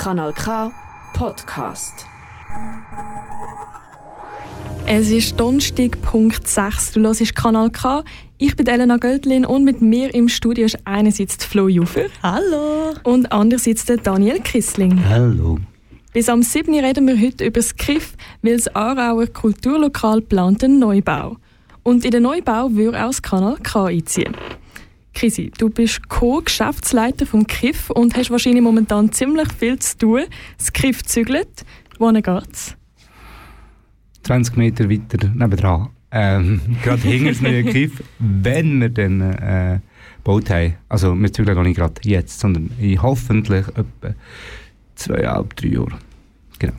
[0.00, 0.72] Kanal K
[1.12, 2.06] Podcast.
[4.86, 6.92] Es ist Donnerstag, Punkt 6.
[6.92, 8.02] Du hörst Kanal K.
[8.38, 12.04] Ich bin Elena Göldlin und mit mir im Studio ist einerseits Flo Jufer.
[12.22, 12.94] Hallo.
[13.02, 15.04] Und andererseits der Daniel Kissling.
[15.06, 15.58] Hallo.
[16.14, 16.72] Bis am 7.
[16.82, 21.36] reden wir heute über das KIF, weil das Aarauer Kulturlokal plant einen Neubau.
[21.82, 24.34] Und in den Neubau würde auch das Kanal K einziehen.
[25.14, 30.22] Krisi, du bist Co-Geschäftsleiter vom KIF und hast wahrscheinlich momentan ziemlich viel zu tun.
[30.56, 31.64] Das KIF zügelt.
[31.98, 32.76] Wohin geht's?
[34.22, 35.90] 20 Meter weiter nebendran.
[36.12, 39.80] Ähm, gerade hinter neue KIF, wenn wir dann äh,
[40.16, 40.74] gebaut haben.
[40.88, 44.14] Also wir zügeln noch nicht gerade jetzt, sondern in hoffentlich etwa
[44.94, 45.94] zweieinhalb, drei Jahren.
[46.58, 46.74] Genau.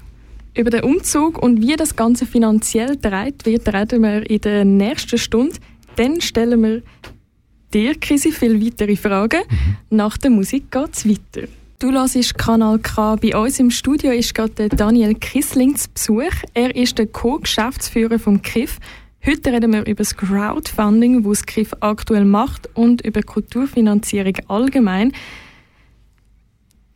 [0.56, 5.18] Über den Umzug und wie das Ganze finanziell dreht wird, reden wir in der nächsten
[5.18, 5.56] Stunde.
[5.96, 6.82] Dann stellen wir
[7.74, 9.42] dir, Krisi, viele weitere Fragen.
[9.50, 9.98] Mhm.
[9.98, 11.48] Nach der Musik geht es weiter.
[11.80, 13.16] Du hörst Kanal K.
[13.16, 16.44] Bei uns im Studio ist gerade Daniel Kissling zu Besuch.
[16.54, 18.78] Er ist der Co-Geschäftsführer vom KIF.
[19.26, 25.12] Heute reden wir über das Crowdfunding, das das KIF aktuell macht und über Kulturfinanzierung allgemein.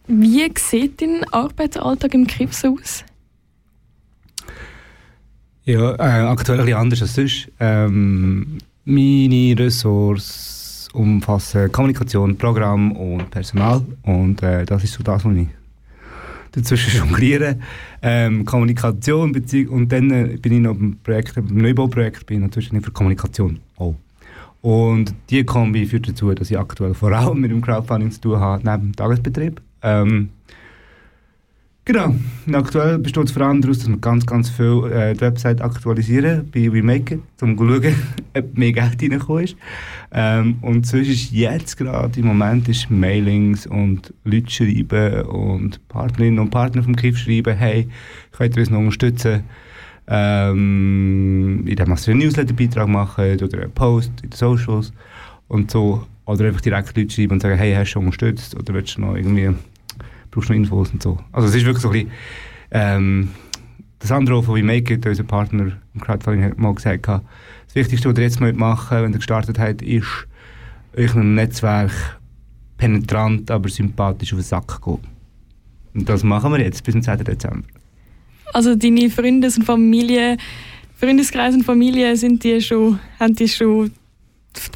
[0.07, 3.03] Wie sieht dein Arbeitsalltag im KIF so aus?
[5.63, 7.51] Ja, äh, aktuell ein bisschen anders als sonst.
[7.59, 10.64] Ähm, meine Ressourcen
[10.95, 13.81] umfassen Kommunikation, Programm und Personal.
[14.03, 15.47] Und äh, das ist so das, was ich
[16.51, 17.57] dazwischen jongliere.
[18.01, 22.43] Ähm, Kommunikation, Beziehung, und dann äh, bin ich noch beim Projekt, beim Neubauprojekt, bin ich
[22.43, 23.95] natürlich für Kommunikation auch.
[24.61, 28.39] Und die Kombi führt dazu, dass ich aktuell vor allem mit dem Crowdfunding zu tun
[28.39, 29.61] habe, neben dem Tagesbetrieb.
[29.83, 30.29] Ähm,
[31.87, 32.15] Genau.
[32.47, 35.61] Und aktuell besteht es vor allem daraus, dass wir ganz, ganz viel äh, die Website
[35.61, 37.95] aktualisieren bei WeMake, um zu schauen,
[38.35, 39.55] ob mehr Geld reingekommen ist.
[40.11, 46.39] Ähm, und sonst ist jetzt gerade im Moment ist Mailings und Leute schreiben und Partnerinnen
[46.39, 47.87] und Partner vom KIF schreiben, hey,
[48.31, 49.43] könnt ihr uns noch unterstützen?
[50.07, 54.91] Ähm, indem wir einen Newsletter-Beitrag machen oder einen Post in den Socials
[55.47, 56.03] und so.
[56.25, 58.55] Oder einfach direkt Leute schreiben und sagen, hey, hast du schon unterstützt?
[58.55, 59.51] Oder willst du noch irgendwie
[60.35, 61.17] brauchst noch Infos und so.
[61.31, 62.11] Also es ist wirklich so ein bisschen,
[62.71, 63.29] ähm,
[63.99, 67.23] das andere von WeMakeIt, unser Partner im Crowdfunding, hat mal gesagt, das
[67.73, 70.27] Wichtigste, was ihr jetzt machen wenn ihr gestartet habt, ist,
[70.95, 72.19] euch ein Netzwerk
[72.77, 74.99] penetrant, aber sympathisch auf den Sack gehen.
[75.93, 77.23] Und das machen wir jetzt bis zum 10.
[77.23, 77.67] Dezember.
[78.53, 80.37] Also deine Freundes- und Familie,
[80.97, 83.91] Freundeskreis und Familie, sind die schon, haben die schon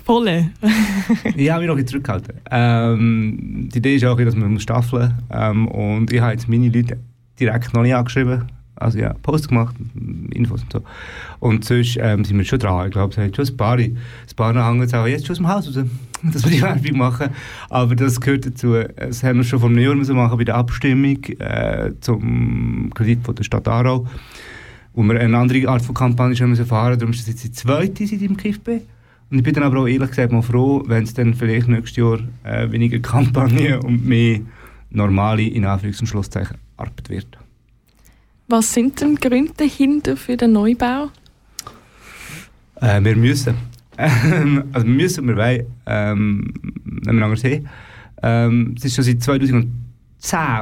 [0.05, 0.51] volle.
[1.35, 2.35] ich habe mich noch bisschen zurückgehalten.
[2.49, 5.37] Ähm, die Idee ist auch, dass man staffeln muss.
[5.37, 6.97] Ähm, und ich habe jetzt meine Leute
[7.39, 8.43] direkt noch nicht angeschrieben.
[8.79, 9.75] Also ja, Post gemacht,
[10.31, 10.81] Infos und so.
[11.39, 12.87] Und sonst ähm, sind wir schon dran.
[12.87, 13.97] Ich glaube, es hat schon ein paar, ein
[14.37, 15.85] paar hängen jetzt auch jetzt schon aus dem Haus raus,
[16.23, 17.29] dass wir die Werbung machen.
[17.69, 18.75] Aber das gehört dazu.
[18.95, 23.25] Das haben wir schon vor einem Jahr müssen machen bei der Abstimmung äh, zum Kredit
[23.25, 24.07] von der Stadt Aarau,
[24.93, 26.97] wo wir eine andere Art von Kampagne schon müssen fahren.
[26.97, 28.81] Darum ist das jetzt die zweite, seit ich im KIF bin.
[29.31, 31.97] Und ich bin dann aber auch ehrlich gesagt mal froh, wenn es dann vielleicht nächstes
[31.97, 34.39] Jahr äh, weniger Kampagne und mehr
[34.89, 37.37] normale, in Anführungs- und Schlusszeichen, Arbeit wird.
[38.47, 41.09] Was sind denn Gründe dahinter für den Neubau?
[42.81, 43.55] Äh, wir müssen.
[43.97, 46.53] also wir müssen, wir wollen, ähm,
[47.03, 47.69] wenn wir anders sehen.
[48.23, 49.69] Ähm, es ist schon seit 2010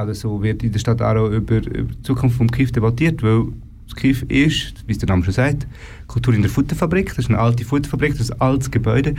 [0.02, 3.46] oder so, wird in der Stadt Aarau über, über die Zukunft vom KIF debattiert, weil
[3.86, 5.66] das KIF ist, wie es der Name schon sagt,
[6.08, 7.10] Kultur in der Futterfabrik.
[7.10, 9.14] Das ist eine alte Futterfabrik, das ist ein altes Gebäude,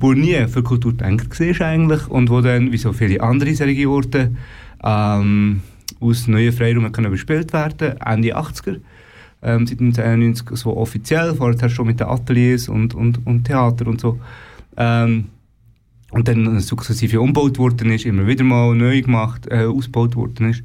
[0.00, 3.90] wo nie für Kultur gedacht war eigentlich und wo dann, wie so viele andere solche
[3.90, 4.34] Orte,
[4.82, 5.60] ähm,
[6.00, 8.80] aus neuen Freiräumen können bespielt werden, Ende 80er.
[9.40, 14.00] Ähm, seit 1991 so offiziell, vorher schon mit den Ateliers und, und, und Theater und
[14.00, 14.18] so.
[14.76, 15.26] Ähm,
[16.10, 20.62] und dann sukzessive umgebaut worden ist, immer wieder mal neu gemacht, äh, ausgebaut worden ist.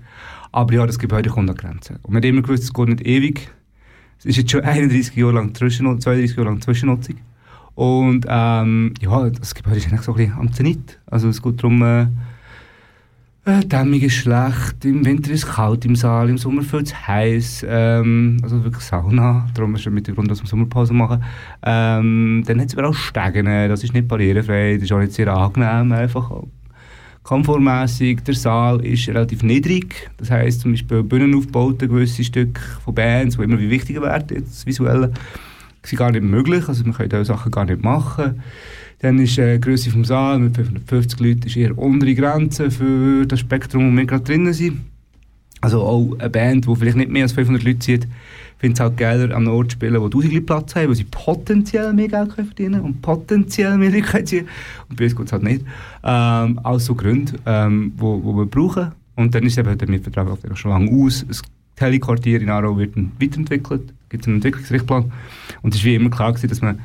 [0.52, 1.98] Aber ja, das Gebäude kommt an Grenzen.
[2.04, 3.52] Und man hat immer gewusst, es geht nicht ewig.
[4.24, 7.16] Es ist jetzt schon 31 Jahre lang Zwischennutzung, 32 Jahre lang Zwischennutzung.
[7.76, 11.00] Und ähm, ja, das Gebäude ist eigentlich so ein bisschen am Zenit.
[11.08, 12.08] Also es geht darum, äh,
[13.46, 16.96] äh, Dämmung ist schlecht, im Winter ist es kalt im Saal, im Sommer viel zu
[16.96, 21.22] heiß, ähm, also wirklich Sauna, darum ist es mit dem Grund, dass wir Sommerpause machen.
[21.62, 25.28] Ähm, dann hat es überall Stegen, das ist nicht barrierefrei, das ist auch nicht sehr
[25.28, 26.32] angenehm, einfach
[27.24, 28.22] komfortmäßig.
[28.24, 30.10] Der Saal ist relativ niedrig.
[30.18, 34.66] Das heisst zum Beispiel Bühnenaufbauten, gewisse Stücke von Bands, die immer wie wichtiger werden, jetzt
[34.66, 35.12] visuell,
[35.84, 36.68] sind gar nicht möglich.
[36.68, 38.42] Also man kann diese Sachen gar nicht machen.
[39.00, 43.26] Dann ist äh, die Größe des Saal mit 550 Leuten ist eher untere Grenze für
[43.26, 44.82] das Spektrum, wo wir gerade drinnen sind.
[45.60, 48.08] Also auch eine Band, die vielleicht nicht mehr als 500 Leute zieht,
[48.64, 50.94] finde es halt geiler, an einem Ort zu spielen, wo 1000 Leute Platz haben, wo
[50.94, 54.48] sie potenziell mehr Geld können verdienen und potenziell mehr Leute ziehen
[54.88, 55.66] Und bei uns geht es halt nicht.
[56.02, 58.94] Ähm, alles so Gründe, ähm, wo, wo wir brauchen.
[59.16, 61.26] Und dann ist eben der Mietvertrag auch schon lange aus.
[61.28, 61.42] Das
[61.76, 65.12] Telequartier in Aarau wird weiterentwickelt, es gibt einen Entwicklungsrichtplan.
[65.62, 66.80] Und es war wie immer klar, gewesen, dass man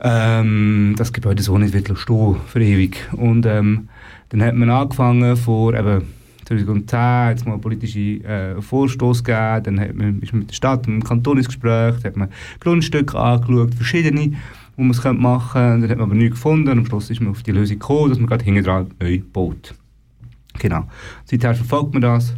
[0.00, 3.08] ähm, das Gebäude so nicht wird stehen für ewig.
[3.12, 3.88] Und ähm,
[4.28, 6.02] dann hat man angefangen vor eben
[6.50, 10.50] 2010 hat es mal einen politischen äh, Vorstoß gegeben, dann hat man, ist man mit
[10.50, 14.32] der Stadt und dem Kanton ins Gespräch, hat man Grundstücke angeschaut, verschiedene,
[14.76, 17.20] wo man es machen könnte, dann hat man aber nichts gefunden und am Schluss ist
[17.20, 19.74] man auf die Lösung gekommen, dass man gerade hinten dran neu baut.
[20.58, 20.88] Genau.
[21.24, 22.34] Seither verfolgt man das.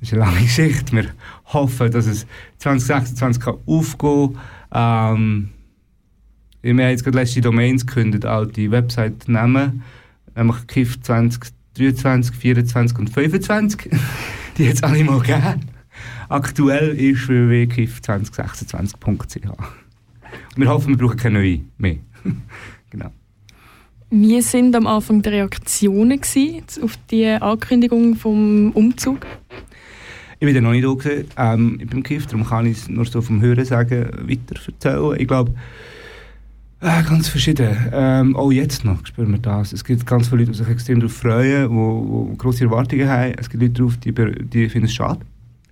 [0.00, 0.92] Das ist eine lange Geschichte.
[0.92, 1.06] Wir
[1.46, 2.26] hoffen, dass es
[2.58, 4.38] 2026 kann aufgehen
[4.70, 5.16] kann.
[5.16, 5.48] Ähm,
[6.62, 9.82] wir haben jetzt gerade letzte Domains gekündigt, alte Website-Namen,
[10.34, 10.98] nämlich KIF
[11.74, 13.90] 2023, 24 und 25.
[14.58, 15.70] Die hat es alle mal gegeben.
[16.28, 19.48] Aktuell ist www.kif2026.ch.
[20.56, 21.96] Wir hoffen, wir brauchen keine neue mehr.
[22.90, 23.10] genau.
[24.10, 26.20] Wie sind am Anfang die Reaktionen
[26.82, 29.26] auf die Ankündigung vom Umzug?
[30.38, 33.06] Ich bin noch nicht da gewesen, ähm, ich bin Kiff, darum kann ich es nur
[33.06, 35.16] so vom Hören sagen, weiter erzählen.
[35.18, 35.54] Ich glaube,
[36.84, 37.76] äh, ganz verschieden.
[37.92, 39.72] Ähm, auch jetzt noch spüren wir das.
[39.72, 43.32] Es gibt ganz viele Leute, die sich extrem darauf freuen, die, grosse Erwartungen haben.
[43.38, 45.20] Es gibt Leute, drauf, die, die finden es schade.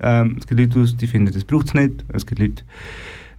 [0.01, 2.05] Ähm, es gibt Leute, die finden, das braucht es nicht.
[2.09, 2.63] Es gibt Leute,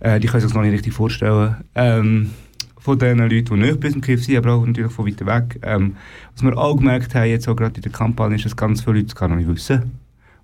[0.02, 1.56] äh, die können sich das noch nicht richtig vorstellen.
[1.74, 2.30] Ähm,
[2.78, 5.60] von den Leuten, die nicht bis zum Kiff sind, aber auch natürlich von weiter weg.
[5.64, 5.96] Ähm,
[6.34, 9.00] was wir auch gemerkt haben, jetzt auch gerade in der Kampagne, ist, dass ganz viele
[9.00, 9.98] Leute gar noch nicht wissen,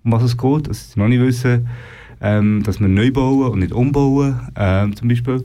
[0.03, 0.67] um was es geht.
[0.67, 1.67] Dass sie noch nicht wissen,
[2.21, 5.43] ähm, dass wir neu bauen und nicht umbauen, ähm, zum Beispiel.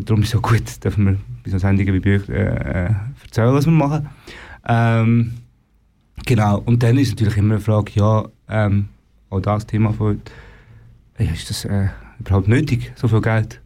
[0.00, 2.90] Darum ist es auch gut, dürfen wir bei so Sendungen wie Bücher äh, äh,
[3.22, 4.08] erzählen, was wir machen.
[4.66, 5.34] Ähm,
[6.26, 8.86] genau, und dann ist natürlich immer eine Frage, ja, ähm,
[9.30, 10.20] auch das Thema von,
[11.18, 11.88] ja, ist das äh,
[12.18, 13.60] überhaupt nötig, so viel Geld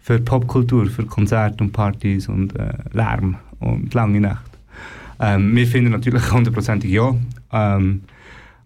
[0.00, 4.50] für Popkultur, für Konzerte und Partys und äh, Lärm und lange Nacht?
[5.20, 7.14] Ähm, wir finden natürlich hundertprozentig ja.
[7.52, 8.02] Ähm,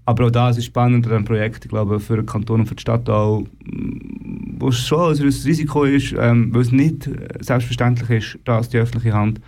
[0.07, 2.77] aber auch das ist spannend an diesem Projekt, ich glaube, für den Kanton und für
[2.77, 3.45] die Stadt auch,
[4.59, 7.09] wo es schon ein Risiko ist, ähm, weil es nicht
[7.41, 9.41] selbstverständlich ist, dass die öffentliche Hand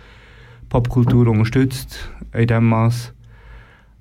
[0.69, 3.13] Popkultur unterstützt in diesem Maß.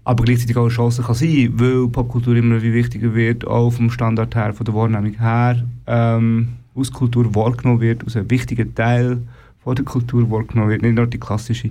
[0.05, 3.91] Aber gleichzeitig auch eine Chance kann sein, weil Popkultur immer wie wichtiger wird, auch vom
[3.91, 9.19] Standard her, von der Wahrnehmung her, ähm, aus Kultur wahrgenommen wird, aus einem wichtigen Teil
[9.63, 11.71] von der Kultur wahrgenommen wird, nicht nur die klassische.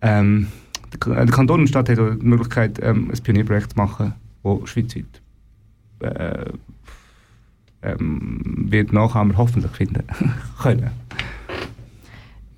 [0.00, 0.48] Ähm,
[1.06, 5.04] der Kanton und die Stadt hat die Möglichkeit, ähm, ein Pionierprojekt zu machen, das schweizweit
[6.00, 6.46] äh,
[7.84, 10.04] ähm, wird Nachahmer hoffentlich finden
[10.62, 10.90] können.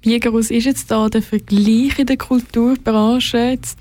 [0.03, 3.39] Wie groß ist jetzt da der Vergleich in der Kulturbranche?
[3.39, 3.79] Jetzt,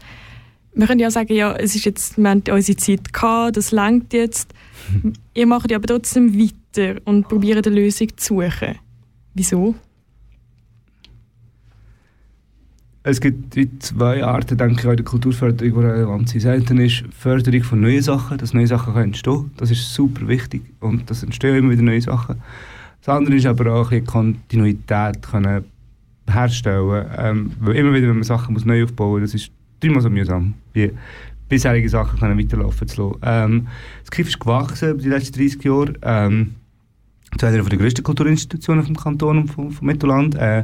[0.73, 4.11] wir können ja sagen, ja, es ist jetzt, wir haben unsere Zeit gehabt, das langt
[4.11, 4.51] jetzt.
[5.35, 8.75] Ihr macht ja aber trotzdem weiter und probiert eine Lösung zu suchen.
[9.35, 9.75] Wieso?
[13.07, 13.53] Es gibt
[13.83, 16.43] zwei Arten, denke ich, in der Kulturförderung, die relevant sind.
[16.43, 20.63] Das eine ist Förderung von neuen Sachen, dass neue Sachen entstehen Das ist super wichtig
[20.79, 22.41] und das entstehen immer wieder neue Sachen.
[23.03, 25.65] Das andere ist aber auch ein Kontinuität können
[26.27, 27.05] herstellen.
[27.15, 30.55] Ähm, immer wieder, wenn man Sachen muss neu aufbauen muss, das ist dreimal so mühsam,
[30.73, 30.91] wie
[31.47, 33.19] bisherige Sachen können weiterlaufen zu lassen.
[33.21, 33.67] Ähm,
[34.01, 35.93] das KIF ist gewachsen über die letzten 30 Jahre.
[36.01, 36.55] Ähm,
[37.37, 40.33] zu einer der grössten Kulturinstitutionen vom Kanton und vom, vom Mittelland.
[40.33, 40.63] Äh,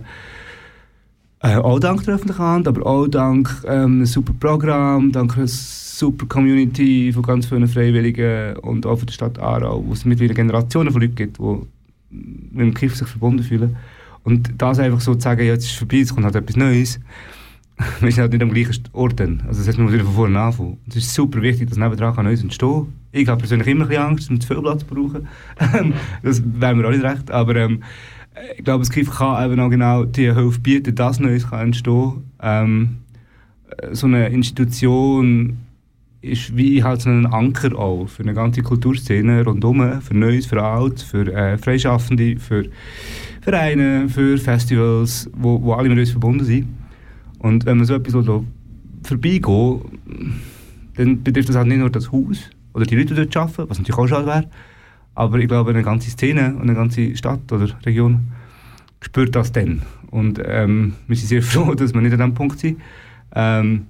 [1.43, 5.47] äh, auch dank der öffentlichen Hand, aber auch dank ähm, einem super Programm, dank einer
[5.47, 10.33] super Community von ganz vielen Freiwilligen und auch von der Stadt Aarau, wo es mittlerweile
[10.33, 11.62] Generationen von Leuten gibt, die
[12.10, 13.75] mit dem Kiff sich verbunden fühlen.
[14.24, 16.55] Und das einfach so zu sagen, ja, jetzt ist es vorbei, jetzt kommt halt etwas
[16.55, 17.00] Neues,
[18.00, 19.41] wir sind halt nicht am gleichen Ort dann.
[19.48, 20.77] Also das heißt, man muss wieder von vorne anfangen.
[20.88, 22.93] Es ist super wichtig, dass nebenan Neues entstehen kann.
[23.12, 25.27] Ich habe persönlich immer ein bisschen Angst, wir zu viel Platz brauchen.
[26.24, 27.83] das wäre mir auch nicht recht, aber ähm,
[28.57, 32.31] ich glaube, das KIF kann eben auch genau die Hilfe bieten, dass Neues kann entstehen
[32.41, 32.97] ähm,
[33.91, 35.57] So eine Institution
[36.21, 40.61] ist wie halt so ein Anker auch für eine ganze Kulturszene rundherum, für Neues, für
[40.61, 42.65] Alt, für äh, Freischaffende, für
[43.41, 46.67] Vereine, für Festivals, wo, wo alle mit uns verbunden sind.
[47.39, 48.25] Und wenn man so etwas
[49.03, 49.81] vorbeigeht,
[50.95, 53.79] dann betrifft das halt nicht nur das Haus oder die Leute, die dort arbeiten, was
[53.79, 54.50] natürlich auch schade wäre,
[55.15, 58.32] aber ich glaube, eine ganze Szene und eine ganze Stadt oder Region
[59.01, 59.82] spürt das dann.
[60.10, 62.82] Und ähm, wir sind sehr froh, dass wir nicht an diesem Punkt sind.
[63.34, 63.88] Ähm,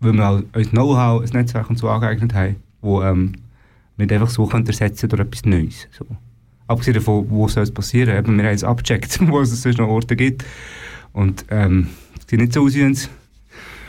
[0.00, 3.32] weil wir auch uns Know-how, ein Netzwerk und so angeeignet haben, wo ähm,
[3.96, 5.88] nicht einfach so können ersetzen durch etwas Neues.
[5.90, 6.04] So.
[6.66, 8.16] Abgesehen davon, wo soll es passieren?
[8.16, 10.44] Eben, wir haben es abgecheckt, wo es sonst noch Orte gibt.
[11.12, 11.88] Und ähm,
[12.18, 13.08] es sieht nicht so aus, es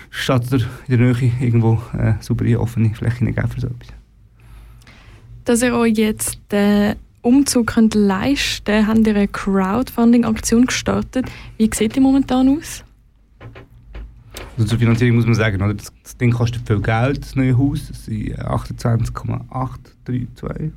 [0.10, 0.46] statt
[0.88, 3.97] in der Nähe irgendwo äh, super offene Flächen geben für so etwas
[5.48, 11.28] dass ihr euch jetzt den Umzug könnt leisten könnt, habt ihr eine Crowdfunding-Aktion gestartet.
[11.58, 12.84] Wie sieht die momentan aus?
[14.58, 15.74] Also zur Finanzierung muss man sagen, oder?
[15.74, 17.88] Das, Ding kostet viel Geld, das neue Haus.
[17.88, 20.72] Das sind 28,832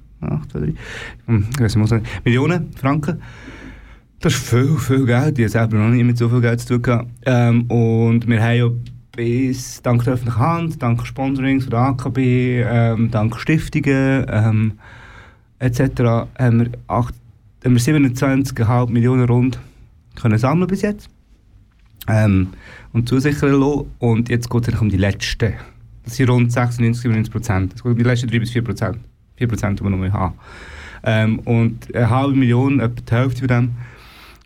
[2.24, 3.20] Millionen Franken.
[4.20, 5.38] Das ist viel, viel Geld.
[5.38, 7.10] Ich habe selber noch nie mit so viel Geld zu tun.
[7.24, 8.68] Ähm, und wir haben ja
[9.12, 14.78] bis, dank der öffentlichen Hand, dank Sponsorings von der AKB, ähm, dank Stiftungen ähm,
[15.58, 15.80] etc.
[16.38, 16.70] haben wir,
[17.62, 19.58] wir 27,5 Millionen rund
[20.14, 21.08] können sammeln bis jetzt
[22.08, 22.48] ähm,
[22.92, 23.90] und zusichern lassen.
[23.98, 25.54] Und jetzt geht es um die letzten.
[26.04, 27.74] Das sind rund 96, 97 Prozent.
[27.74, 28.98] Es geht um die letzten 3 bis 4 Prozent.
[29.36, 30.34] 4 Prozent, die wir noch haben.
[31.02, 33.70] Ähm, und eine halbe Million, etwa die Hälfte von dem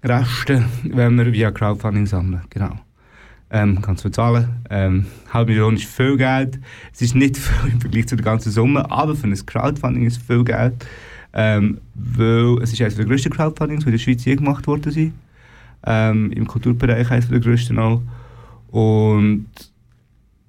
[0.05, 2.43] Resten, wenn wir via Crowdfunding sammeln.
[2.51, 2.79] Genau.
[3.55, 4.49] Ähm, kannst du zahlen.
[4.69, 6.59] Ähm, halbe Million ist viel Geld.
[6.93, 10.17] Es ist nicht viel im Vergleich zu der ganzen Summe, aber für ein Crowdfunding ist
[10.17, 10.75] es viel Geld.
[11.33, 14.93] Ähm, weil es ist eines der grössten Crowdfundings, die in der Schweiz je gemacht worden
[14.93, 15.15] sind
[15.87, 18.03] ähm, im Kulturbereich eines der grössten auch.
[18.71, 19.47] Und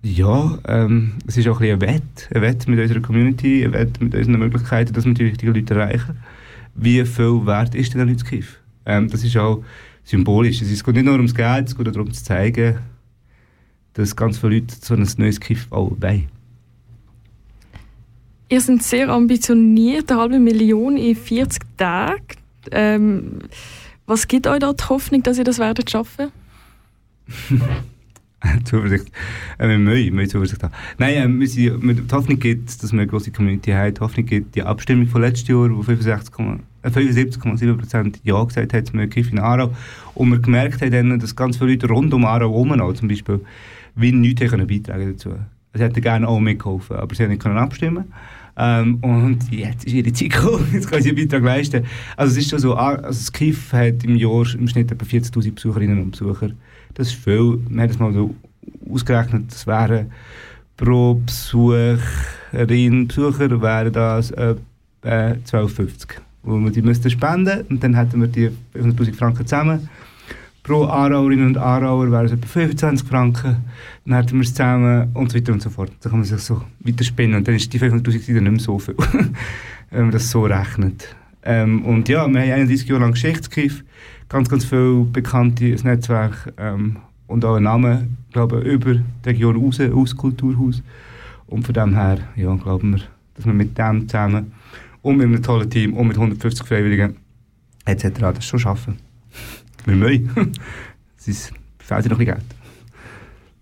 [0.02, 4.02] ja, ähm, es ist auch ein, ein Wett, ein Wett mit unserer Community, ein Wett
[4.02, 6.18] mit unseren Möglichkeiten, dass wir die richtigen Leute erreichen.
[6.76, 8.60] Wie viel wert ist denn ein Leutskiff?
[8.86, 9.64] Ähm, das ist auch
[10.04, 10.62] symbolisch.
[10.62, 12.78] Es geht nicht nur ums Geld, es geht auch darum zu zeigen,
[13.96, 16.28] dass ganz viele Leute so ein neues Kiff auch wollen.
[18.48, 22.22] Ihr seid sehr ambitioniert, eine halbe Million in 40 Tagen.
[22.72, 23.40] Ähm,
[24.06, 26.32] was gibt euch da die Hoffnung, dass ihr das werdet schaffen?
[28.66, 29.08] Zuversicht.
[29.58, 30.74] Äh, wir müssen, wir Zuversicht haben.
[31.00, 33.94] Nein, äh, wir sind, die Hoffnung gibt, dass wir eine große Community haben.
[33.96, 38.86] Die Hoffnung gibt die Abstimmung von letztes Jahr, wo 75,7% äh, 75, Ja gesagt haben
[38.86, 39.74] zum Kiff in Aarau.
[40.14, 43.40] Und wir gemerkt haben, dass ganz viele Leute rund um Aarau herum zum Beispiel
[43.96, 45.32] wie nichts können beitragen dazu.
[45.74, 48.06] Sie hätten gerne auch mitgeholfen, aber sie haben nicht abstimmen
[48.58, 51.84] ähm, und jetzt ist ihre Zeit gekommen, jetzt kann sie einen Beitrag leisten.
[52.16, 55.06] Also es ist schon so, ah, also das KIF hat im Jahr im Schnitt etwa
[55.06, 56.52] 40'000 Besucherinnen und Besucher.
[56.94, 57.60] Das ist viel.
[57.70, 58.34] Wir haben das mal so
[58.90, 60.12] ausgerechnet, das wären
[60.78, 64.58] pro Besucherin, Besucher wären das etwa
[65.04, 66.08] 12,50.
[66.44, 69.90] Wo wir die müssten spenden und dann hätten wir die 500'000 Franken zusammen
[70.66, 73.58] pro Aarauerinnen und Aarauer wären es etwa 25 Franken.
[74.06, 75.92] Dann hätten wir es zusammen und so weiter und so fort.
[76.02, 78.96] Dann kann man sich so weiterspinnen und dann ist die 500'000 nicht mehr so viel,
[79.92, 81.16] wenn man das so rechnet.
[81.44, 83.84] Ähm, und ja, wir haben 31 Jahre lang Geschichtsarchiv,
[84.28, 89.58] ganz, ganz viele bekannte ein Netzwerk ähm, und auch einen Namen, glaube über die Region
[89.58, 90.82] raus, aus Kulturhaus.
[91.46, 93.02] Und von dem her, ja, glauben wir,
[93.36, 94.52] dass wir mit dem zusammen
[95.04, 97.18] und mit einem tollen Team und mit 150 Freiwilligen
[97.86, 98.08] etc.
[98.20, 99.05] das schon schaffen.
[99.86, 100.52] Wir müssen.
[101.26, 102.44] es fehlt noch ein Geld.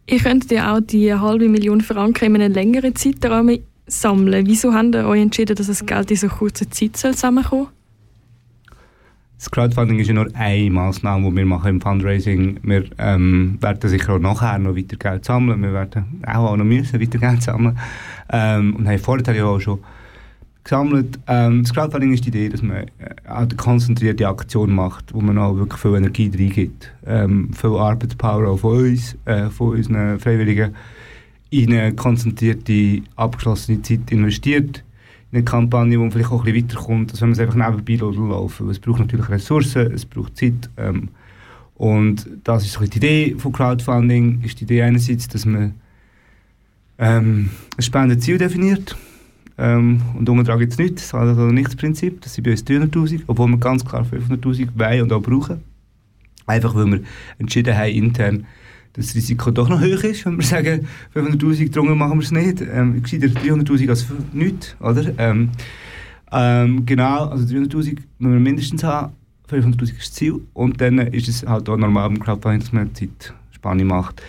[0.06, 4.46] Ihr könnt ja auch die halbe Million Franken in einem längeren Zeitraum sammeln.
[4.48, 7.74] Wieso habt ihr euch entschieden, dass das Geld in so kurzer Zeit zusammenkommen soll?
[9.38, 12.62] Das Crowdfunding ist ja nur eine Massnahme, die wir machen im Fundraising.
[12.63, 15.62] Wir ähm, werden sicher auch nachher noch weiter Geld sammeln.
[15.62, 17.77] Wir werden auch, auch noch müssen weiter Geld sammeln.
[18.30, 19.80] Ähm, und haben vorher ja auch schon
[20.63, 21.20] gesammelt.
[21.27, 22.88] Ähm, das Crowdfunding ist die Idee, dass man äh,
[23.25, 26.91] eine konzentrierte Aktion macht, wo man auch wirklich viel Energie reingibt.
[27.05, 30.75] Ähm, viel Arbeitspower auch von uns, äh, von unseren Freiwilligen,
[31.50, 34.84] in eine konzentrierte, abgeschlossene Zeit investiert.
[35.32, 37.96] In eine Kampagne, man vielleicht auch ein bisschen weiterkommt, als wenn man es einfach nebenbei
[37.96, 40.70] laufen Es braucht natürlich Ressourcen, es braucht Zeit.
[40.77, 41.10] Ähm,
[41.75, 44.41] und das ist so die Idee von Crowdfunding.
[44.43, 45.74] Ist die Idee einerseits, dass man
[47.00, 48.96] ähm, ein Spendenziel definiert
[49.57, 52.22] ähm, und unten gibt es nichts, also nicht das Prinzip.
[52.22, 55.62] Das sind bei uns 300'000, obwohl wir ganz klar 500'000 wollen und auch brauchen.
[56.45, 57.01] Einfach weil wir
[57.38, 58.45] entschieden haben intern,
[58.93, 62.31] dass das Risiko doch noch hoch ist, wenn wir sagen, 500'000 drunter machen wir es
[62.31, 62.62] nicht.
[62.62, 65.13] Ähm, sehe 300'000 als nichts, oder?
[65.17, 65.50] Ähm,
[66.31, 69.13] ähm, genau, also 300'000 müssen wir mindestens haben,
[69.50, 72.89] 500'000 ist das Ziel und dann ist es halt auch normal im Crowdfunding, dass man
[72.95, 74.22] Zeitspanne macht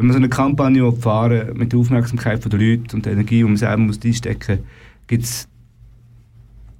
[0.00, 3.44] wenn man so eine Kampagne fahren mit der Aufmerksamkeit der Leute und der Energie, die
[3.44, 4.66] man selber muss einstecken muss,
[5.08, 5.46] gibt es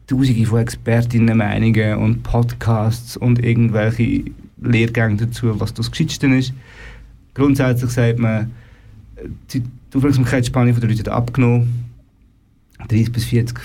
[0.06, 4.24] tausende von Expertinnen, Meinungen und Podcasts und irgendwelche
[4.62, 6.54] Lehrgänge dazu, was das Geschichte ist.
[7.34, 8.52] Grundsätzlich sagt man,
[9.52, 11.90] die Aufmerksamkeitsspanne der Leute hat abgenommen.
[12.88, 13.58] 30 bis 40,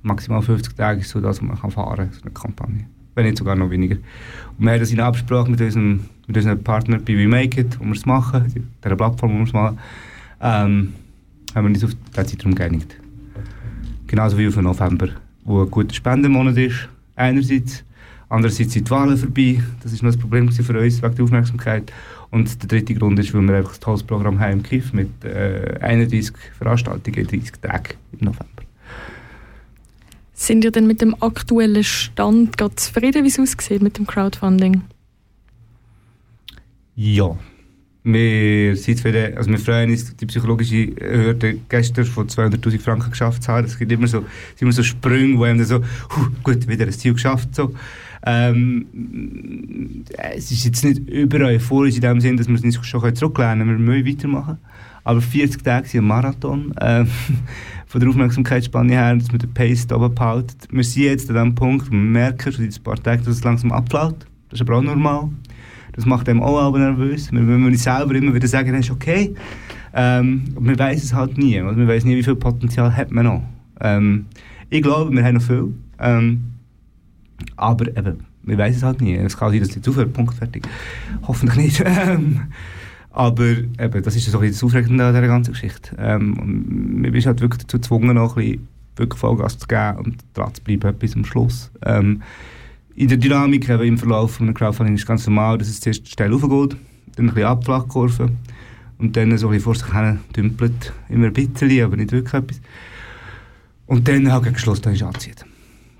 [0.00, 2.86] maximal 50 Tage ist so das, was man kann fahren kann, so eine Kampagne.
[3.14, 3.96] Wenn nicht sogar noch weniger.
[3.96, 7.78] Und wir haben das in Absprache mit unserem mit unseren Partner bei We Make It,
[7.78, 8.44] wo wir es machen,
[8.82, 9.78] dieser Plattform, wo wir es machen,
[10.40, 10.92] ähm,
[11.54, 12.96] haben wir uns auf diesen Zeitraum geeinigt.
[14.06, 15.08] Genauso wie auf den November,
[15.44, 17.84] wo ein guter Spendenmonat ist, einerseits.
[18.28, 19.62] Andererseits sind die Wahlen vorbei.
[19.82, 21.92] Das war noch das Problem für uns, wegen der Aufmerksamkeit.
[22.30, 25.24] Und der dritte Grund ist, weil wir einfach ein tolles Programm haben im KIF mit
[25.24, 28.46] äh, 31 Veranstaltungen, 30 Tagen im November.
[30.32, 34.82] Sind ihr denn mit dem aktuellen Stand gerade zufrieden, wie es aussieht mit dem Crowdfunding?
[36.96, 37.36] Ja.
[38.04, 43.42] wir, sind für also wir freuen uns, die psychologische Hürde gestern von 200'000 Franken geschafft
[43.42, 43.66] zu haben.
[43.66, 46.92] Es gibt immer so, sind immer so Sprünge, wo einem so, huh, gut, wieder ein
[46.92, 47.54] Ziel geschafft.
[47.54, 47.74] So.
[48.26, 53.14] Ähm, es ist jetzt nicht überall euphorisch in dem Sinn, dass wir es nicht schon
[53.14, 53.86] zurücklehnen können.
[53.86, 54.58] Wir müssen weitermachen.
[55.02, 56.74] Aber 40 Tage sind ein Marathon.
[56.80, 57.08] Ähm,
[57.86, 60.54] von der Aufmerksamkeitsspanne her, dass man den Pace da behält.
[60.70, 63.36] Wir sind jetzt an dem Punkt, wo wir merken, schon in ein paar Tagen, dass
[63.36, 64.26] es langsam abflaut.
[64.48, 65.30] Das ist aber auch normal.
[65.94, 67.30] Das macht einem auch aber nervös.
[67.32, 69.34] Wir müssen uns selber immer wieder sagen, das ist okay.
[69.92, 71.60] Ähm, wir wissen es halt nie.
[71.60, 73.42] Also wir wissen nie, wie viel Potenzial hat man noch.
[73.80, 74.26] Ähm,
[74.70, 75.72] ich glaube, wir haben noch viel.
[76.00, 76.44] Ähm,
[77.56, 79.14] aber eben, wir wissen es halt nie.
[79.14, 80.66] Es kann sein, dass es jetzt aufhört, Punkt, fertig.
[81.26, 81.84] Hoffentlich nicht.
[82.06, 82.42] Ähm,
[83.10, 85.94] aber eben, das ist so ein das Aufregende an dieser ganzen Geschichte.
[86.00, 90.52] Ähm, wir sind halt wirklich dazu gezwungen, noch ein bisschen Vollgas zu geben und dran
[90.52, 91.70] zu bleiben bis zum Schluss.
[91.86, 92.22] Ähm,
[92.96, 95.80] in der Dynamik, eben im Verlauf von einem Crowdfunding ist es ganz normal, dass es
[95.80, 96.78] zuerst steil raufgeht,
[97.16, 98.30] dann ein bisschen Abflachkurve
[98.98, 102.34] und dann so ein bisschen vor sich hin dümpelt, immer ein bisschen, aber nicht wirklich
[102.34, 102.60] etwas.
[103.86, 105.44] Und dann halt gegen Schluss dann anzieht.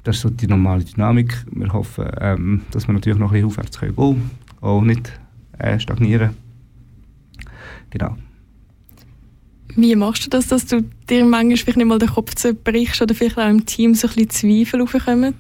[0.05, 1.45] Das ist so die normale Dynamik.
[1.51, 5.13] Wir hoffen, ähm, dass wir natürlich noch ein bisschen aufwärts können gehen, auch nicht
[5.59, 6.31] äh, stagnieren.
[7.91, 8.17] Genau.
[9.77, 13.15] Wie machst du das, dass du dir manchmal vielleicht nicht mal den Kopf zerbrichst oder
[13.15, 15.35] vielleicht auch im Team so ein bisschen Zweifel aufkommen?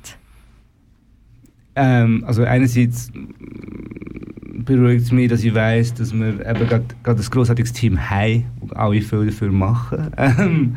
[1.77, 3.11] Ähm, also einerseits
[4.65, 8.73] beruhigt es mich, dass ich weiß, dass wir eben gerade ein großartiges Team haben, das
[8.73, 10.11] alle viel dafür machen.
[10.17, 10.77] Ähm,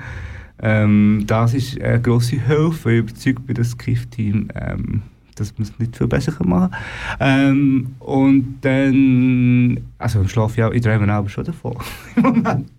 [0.59, 2.91] ähm, das ist eine grosse Hilfe.
[2.93, 5.03] Ich überzeugt bin das KIF-Team, ähm,
[5.35, 6.79] dass man es nicht viel besser machen kann.
[7.19, 11.75] Ähm, und dann, also schlafe ich auch, ich träume aber schon davon
[12.15, 12.69] im Moment.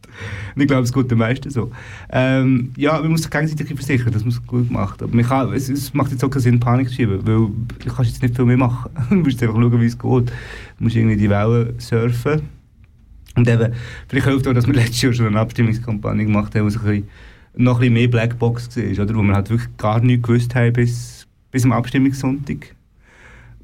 [0.54, 1.70] Und ich glaube, es geht den meisten so.
[2.10, 5.02] Ähm, ja, man muss sich gegenseitig versichern, dass man es gut macht.
[5.02, 7.94] Aber man kann, es, es, macht jetzt auch keinen Sinn, Panik zu schieben, weil du
[7.94, 8.90] kannst jetzt nicht viel mehr machen.
[9.10, 10.02] du musst einfach schauen, wie es geht.
[10.02, 10.32] Du
[10.78, 12.42] musst irgendwie die Wellen surfen.
[13.36, 13.72] Und eben,
[14.08, 16.82] vielleicht hilft auch, dass wir letztes Jahr schon eine Abstimmungskampagne gemacht haben, wo es ein
[16.82, 17.08] bisschen,
[17.56, 19.14] noch ein bisschen mehr Blackbox war, oder?
[19.14, 22.74] wo wir halt wirklich gar nichts gewusst haben bis, bis am Abstimmungssonntag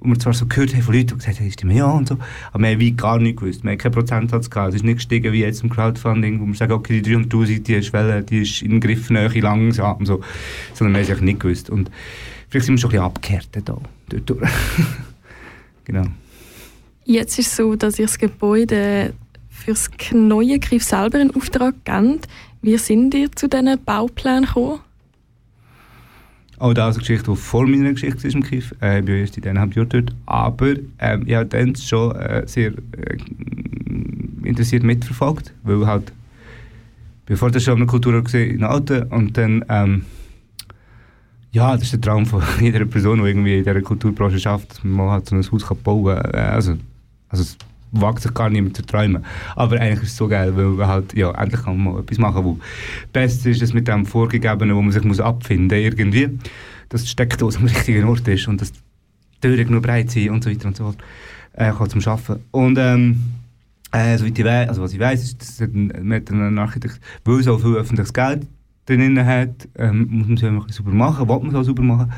[0.05, 2.19] wo wir zwar so gehört haben von Leuten, die gesagt haben, stimmt ja und so,
[2.53, 3.65] aber wir haben gar nichts gewusst.
[3.65, 4.71] Wir haben keinen Prozentsatz gehabt.
[4.71, 7.83] Es ist nicht gestiegen wie jetzt im Crowdfunding, wo wir sagen, okay, die 300'000, die
[7.83, 10.21] Schwelle, die ist in Griffnähe langsam, so.
[10.75, 11.71] sondern wir haben es nicht gewusst.
[11.71, 11.91] Und
[12.49, 14.41] vielleicht sind wir schon ein bisschen abgehärtet da, dort
[15.85, 16.05] genau.
[17.07, 19.15] Jetzt ist es so, dass ihr das Gebäude
[19.49, 22.29] für das neue Griff selber in Auftrag gebt.
[22.63, 24.81] Wie sind ihr zu diesen Bauplänen gekommen?
[26.65, 28.75] Auch das eine Geschichte, die vor meiner Geschichte ist im Kiff.
[28.81, 30.17] Äh, ich bin erst in eineinhalb Jahren dort.
[30.25, 33.19] Aber ähm, ich habe dann schon äh, sehr äh,
[34.45, 36.11] interessiert mitverfolgt, weil halt
[37.27, 40.07] bevor das schon eine Kultur gesehen in Alten und dann ähm,
[41.53, 45.11] ja, das ist der Traum von jeder Person, die irgendwie in dieser Kulturbranche schafft, man
[45.11, 46.33] halt so ein Haus bauen kann.
[46.33, 46.79] Äh, also,
[47.29, 47.57] also
[48.01, 49.25] wagt sich gar niemand zu träumen.
[49.57, 52.45] Aber eigentlich ist es so geil, weil halt, ja, endlich kann man mal etwas machen,
[52.45, 52.59] wo
[53.13, 56.39] Beste ist es mit dem Vorgegebenen, wo man sich muss abfinden muss, irgendwie,
[56.89, 58.79] dass die Steckdose am richtigen Ort ist und dass die
[59.41, 60.99] Türen genug breit sind und so weiter und so fort,
[61.55, 62.43] äh, kann zum Arbeiten.
[62.51, 63.21] Und ähm,
[63.93, 67.77] äh, soweit ich also was ich weiß, ist, dass mit einem Architekt, weil so viel
[67.77, 68.47] öffentliches Geld
[68.87, 72.13] drin hat, ähm, muss man es einfach sauber machen, will man es auch sauber machen.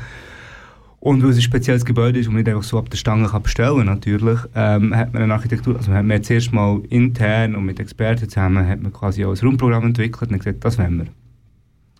[0.99, 3.27] Und weil es ein spezielles Gebäude ist und man nicht einfach so ab der Stange
[3.27, 7.65] kann bestellen natürlich, ähm, hat man eine Architektur, also hat man zuerst mal intern und
[7.65, 11.07] mit Experten zusammen hat man quasi auch ein Raumprogramm entwickelt und gesagt, das wollen wir.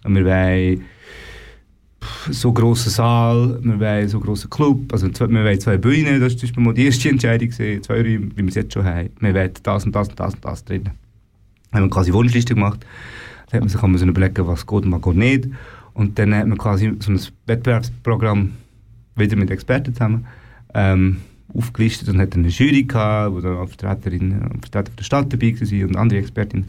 [0.03, 0.81] Und wir wollen
[2.31, 6.39] so grossen Saal, wir wollen so grossen Club, also wir wollen zwei Bühnen, das war
[6.39, 9.10] zum Beispiel die erste Entscheidung, gewesen, zwei Räume, wie wir es jetzt schon haben.
[9.19, 10.83] Wir wollen das und das und das und das drin.
[10.83, 12.86] Dann haben wir quasi Wunschliste gemacht,
[13.47, 15.49] dann hat man sich man überlegen, was geht und was geht nicht.
[15.93, 18.53] Und dann hat man quasi so ein Wettbewerbsprogramm
[19.17, 20.25] wieder mit Experten zusammen,
[20.73, 21.17] ähm,
[21.53, 25.86] aufgelistet und hat eine Jury gehabt, wo dann Vertreterinnen und Vertreter der Stadt dabei waren
[25.86, 26.67] und andere Expertinnen.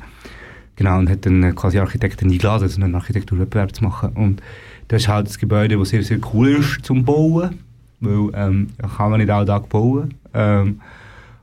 [0.77, 4.11] Genau, und hat dann quasi Architekten eingeladen, so einen Architekturwettbewerb zu machen.
[4.11, 4.41] Und
[4.87, 7.59] das ist halt das Gebäude, das sehr, sehr cool ist zum Bauen,
[8.01, 10.15] weil ähm, kann man nicht alle Tag bauen.
[10.35, 10.81] Ähm,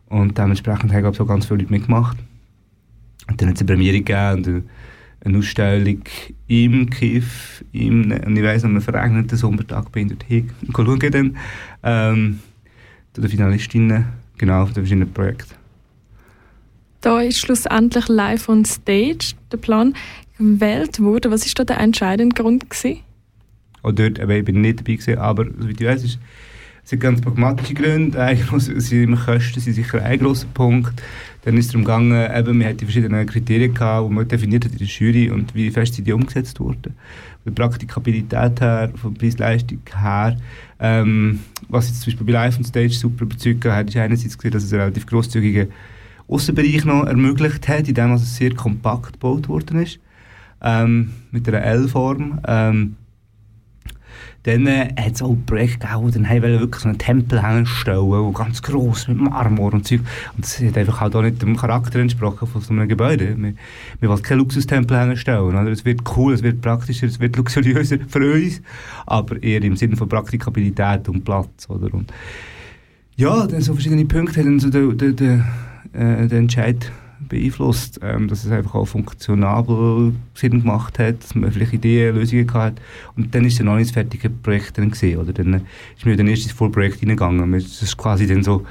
[0.08, 2.18] und dementsprechend haben so ganz viele Leute mitgemacht.
[3.28, 4.64] Und dann hat es eine Premiere gegeben
[5.26, 6.04] eine Ausstellung
[6.48, 10.76] im Kiff, im, und ich weiss, an einem verregneten Sommertag bin ich dort hin und
[10.76, 11.38] schaue dann
[11.84, 12.40] ähm,
[13.14, 14.06] zu den Finalistinnen,
[14.38, 15.56] genau, von den verschiedenen Projekten.
[17.02, 19.94] Da ist schlussendlich live on stage der Plan
[20.38, 21.32] gewählt worden.
[21.32, 22.70] Was war da der entscheidende Grund?
[22.70, 23.02] Gewesen?
[23.82, 26.18] Auch dort, aber ich bin nicht dabei gewesen, aber wie du weißt, es
[26.86, 28.22] sind ganz pragmatische Gründe.
[28.24, 31.02] Ein Kosten sind sicher ein grosser Punkt.
[31.44, 34.66] Dann ist es darum gegangen, eben, wir hatten die verschiedenen Kriterien gehabt, die man definiert
[34.66, 36.96] hat in der Jury und wie fest sind die umgesetzt wurden.
[37.44, 40.38] Von der Praktikabilität her, von der Preis-Leistung her.
[40.80, 44.52] Ähm, was jetzt zum Beispiel bei Live on Stage super überzeugt hat, ist einerseits gesehen,
[44.52, 45.68] dass es ein relativ grosszügiger
[46.28, 50.00] Außenbereich noch ermöglicht hat, indem es sehr kompakt gebaut worden ist,
[50.64, 52.40] ähm, mit einer L-Form.
[52.48, 52.96] Ähm,
[54.46, 58.34] dann äh, hat es auch Projekte gegeben, dann haben wir wirklich so einen Tempel hinstellen,
[58.34, 60.02] ganz gross mit Marmor und Zeug.
[60.36, 63.36] Und das hat einfach halt auch nicht dem Charakter entsprochen von so einem Gebäude.
[63.36, 63.54] Wir,
[64.00, 65.42] wir wollen keinen Luxustempel hinstellen.
[65.46, 65.66] Oder?
[65.66, 68.62] Es wird cool, es wird praktischer, es wird luxuriöser für uns,
[69.08, 71.68] aber eher im Sinne von Praktikabilität und Platz.
[71.68, 71.92] Oder?
[71.92, 72.14] Und
[73.16, 75.44] ja, dann so verschiedene Punkte haben so den, den, den,
[75.94, 81.52] äh, den Entscheid beeinflusst, ähm, dass es einfach auch funktionabel Sinn gemacht hat, dass man
[81.52, 82.82] vielleicht Ideen, Lösungen hatte.
[83.16, 85.34] Und dann ist dann noch nicht das fertige Projekt dann gesehen, oder?
[85.34, 85.62] Dann
[85.98, 87.52] ist mir dann erst ins Vollprojekt hineingegangen.
[87.52, 88.66] Das ist quasi dann so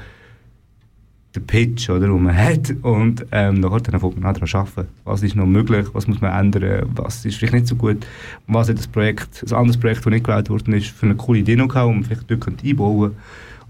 [1.35, 4.87] der Pitch, oder, den man hat und ähm, nachher dann fängt man daran arbeiten.
[5.03, 8.05] Was ist noch möglich, was muss man ändern, was ist vielleicht nicht so gut,
[8.47, 11.39] was hat das Projekt, ein anderes Projekt, das nicht gewählt worden ist, für eine coole
[11.39, 13.17] Idee noch gehabt, man vielleicht dort einbauen könnte.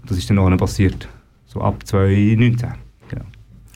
[0.00, 1.08] Und das ist dann auch passiert,
[1.46, 2.85] so ab 2019.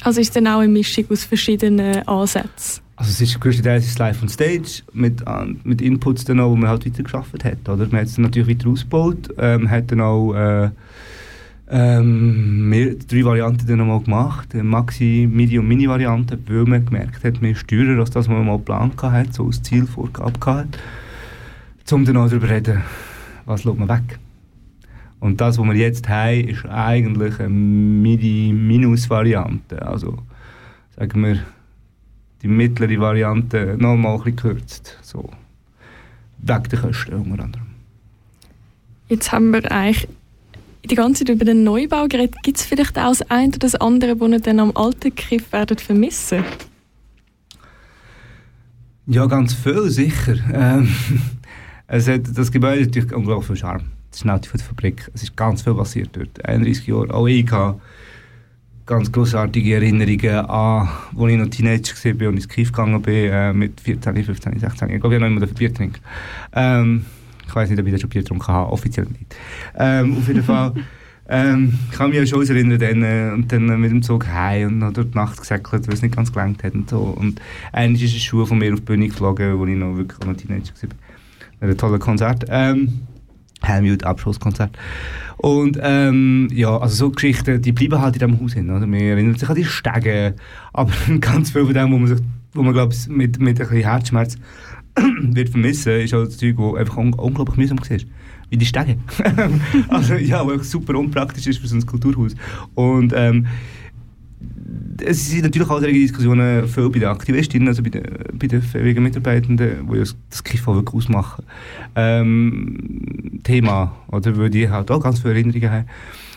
[0.03, 2.83] Also ist dann auch eine Mischung aus verschiedenen Ansätzen?
[2.97, 5.23] Also es ist größtenteils live on stage mit,
[5.65, 7.69] mit Inputs, dann auch, wo man halt weiter geschafft hat.
[7.69, 7.87] Oder?
[7.87, 10.71] Man hat es natürlich weiter ausgebaut, ähm, hat dann auch äh,
[11.71, 17.41] ähm, wir, drei Varianten dann nochmal gemacht, Maxi, Midi und Mini-Variante, weil man gemerkt hat,
[17.41, 20.79] wir steuern als das, was man mal geplant hat, so als Zielvorgabe hat,
[21.93, 22.83] um dann auch darüber reden,
[23.47, 24.19] was schaut man weg.
[25.21, 29.83] Und das, was wir jetzt haben, ist eigentlich eine Midi-Minus-Variante.
[29.83, 30.17] Also,
[30.97, 31.39] sagen wir,
[32.41, 34.97] die mittlere Variante noch mal ein bisschen gekürzt.
[35.03, 35.29] So.
[36.39, 37.67] Weg der Kosten unter anderem.
[39.09, 40.09] Jetzt haben wir eigentlich
[40.89, 42.37] die ganze Zeit über den Neubau geredet.
[42.43, 45.53] Gibt es vielleicht auch das eine oder das andere, das ihr dann am alten Griff
[45.53, 46.43] werdet vermissen?
[49.07, 50.37] Ja, ganz viel sicher.
[50.51, 50.89] Ähm,
[51.89, 55.11] es hat, das Gebäude hat natürlich unglaublich viel Charme das ist eine Fabrik.
[55.15, 56.45] Es ist ganz viel passiert dort.
[56.45, 57.15] 31 Jahre.
[57.15, 57.81] Auch ich habe
[58.87, 63.53] ganz großartige Erinnerungen an, als ich noch Teenager war und ins Kief gegangen bin, äh,
[63.53, 64.91] mit 14, 15, 16.
[64.91, 66.01] Ich glaube, ich habe noch immer Bier trinken.
[66.53, 67.05] Ähm,
[67.47, 69.37] ich weiß nicht, ob ich das schon Bier getrunken habe, offiziell nicht.
[69.77, 70.75] Ähm, auf jeden Fall.
[71.33, 74.27] Ähm, ich kann mich ja schon erinnern, dann, äh, und dann äh, mit dem Zug
[74.27, 76.99] heim und noch durch die Nacht gesäckelt, weil es nicht ganz gelangt hat und so.
[76.99, 77.41] Und
[77.73, 80.37] eigentlich ist ein Schuh von mir auf die Bühne geflogen, als ich noch wirklich noch
[80.37, 81.69] Teenager war.
[81.69, 82.47] Ein tolles Konzert.
[82.49, 83.03] Ähm,
[83.63, 84.77] Helmut Abschlusskonzert.
[85.37, 88.71] Und ähm, ja, also so Geschichten, die bleiben halt in diesem Haus hin.
[88.71, 88.87] Oder?
[88.87, 90.35] Man erinnert sich an die Stege,
[90.73, 92.19] aber ganz viel von dem, wo man, sich,
[92.53, 94.37] wo man glaub, mit, mit ein bisschen Herzschmerz
[95.23, 97.99] wird vermissen, ist halt das Zeug, das einfach un unglaublich mühsam war.
[98.51, 98.97] Wie die Stege.
[99.89, 102.35] also ja, was super unpraktisch ist für so ein Kulturhaus.
[102.75, 103.47] Und ähm,
[105.03, 108.03] es sind natürlich auch solche Diskussionen viel bei den Aktivistinnen, also bei den,
[108.35, 111.45] bei den fähigen Mitarbeitenden, die das, Kiffen wirklich ausmachen.
[111.95, 114.37] Ähm, Thema, oder?
[114.37, 115.85] Weil die halt auch ganz viele Erinnerungen haben.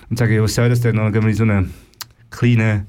[0.09, 0.95] Und sagen, ja, was soll das denn?
[0.95, 1.73] Dann gehen wir in so einen
[2.29, 2.87] kleinen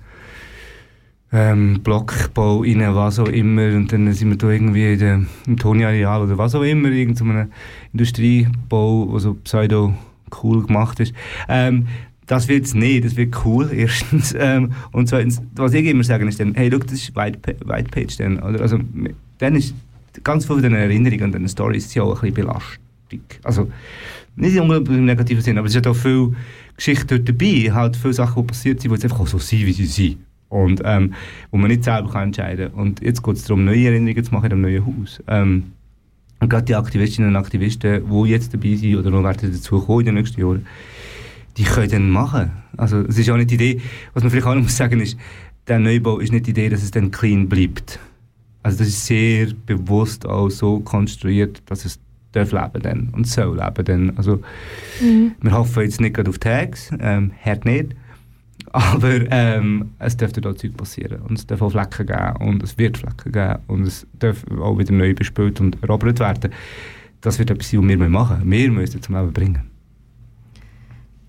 [1.33, 3.67] ähm, Blockbau rein, was auch immer.
[3.69, 7.15] Und dann sind wir da irgendwie in der, im Toni-Areal oder was auch immer, in
[7.15, 7.25] so
[7.93, 9.95] Industriebau, der so pseudo
[10.43, 11.15] cool gemacht ist.
[11.49, 11.87] Ähm,
[12.27, 14.35] das wird es nicht, das wird cool, erstens.
[14.39, 17.91] Ähm, und zweitens, was ich immer sage, ist dann, hey, look, das ist White, White
[17.91, 18.61] Page dann, oder?
[18.61, 18.79] Also,
[19.39, 19.75] dann ist
[20.23, 23.21] ganz viel von den Erinnerungen und den Stories ja auch ein bisschen Belastung.
[23.43, 23.71] Also,
[24.37, 26.35] nicht unbedingt im negativen Sinn, aber es ist ja auch viel
[26.77, 29.73] Geschichte dort dabei, halt viele Sachen, die passiert sind, die jetzt einfach so sind, wie
[29.73, 30.19] sie sind.
[30.49, 31.15] Und ähm,
[31.51, 32.81] wo man nicht selber kann entscheiden kann.
[32.81, 35.23] Und jetzt geht es darum, neue Erinnerungen zu machen in einem neuen Haus.
[35.27, 35.73] Ähm,
[36.41, 40.01] und gerade die Aktivistinnen und Aktivisten, die jetzt dabei sind oder noch werden dazu kommen
[40.01, 40.67] in den nächsten Jahren,
[41.57, 42.53] die können dann machen.
[42.77, 43.81] Also es ist auch nicht die Idee,
[44.13, 45.17] was man vielleicht auch noch muss sagen ist,
[45.67, 47.99] der Neubau ist nicht die Idee, dass es dann clean bleibt.
[48.63, 52.01] Also das ist sehr bewusst auch so konstruiert, dass es
[52.33, 54.17] darf leben dann und soll leben dann.
[54.17, 54.41] Also
[55.01, 55.33] mhm.
[55.41, 57.95] wir hoffen jetzt nicht gerade auf Tags, ähm, hört nicht,
[58.73, 62.77] aber ähm, es dürfte da Zeug passieren und es darf auch Flecken geben und es
[62.77, 66.51] wird Flecken geben und es darf auch wieder neu bespielt und erobert werden.
[67.21, 68.51] Das wird etwas sein, was wir machen müssen.
[68.51, 69.74] Wir müssen es zum Leben bringen.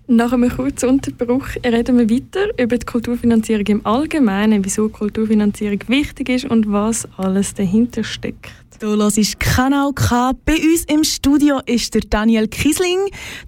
[0.08, 6.28] Nach einem kurzen Unterbruch reden wir weiter über die Kulturfinanzierung im Allgemeinen, wieso Kulturfinanzierung wichtig
[6.28, 8.52] ist und was alles dahinter steckt.
[8.78, 10.32] Du hörst Kanal K.
[10.44, 12.98] Bei uns im Studio ist der Daniel Kiesling,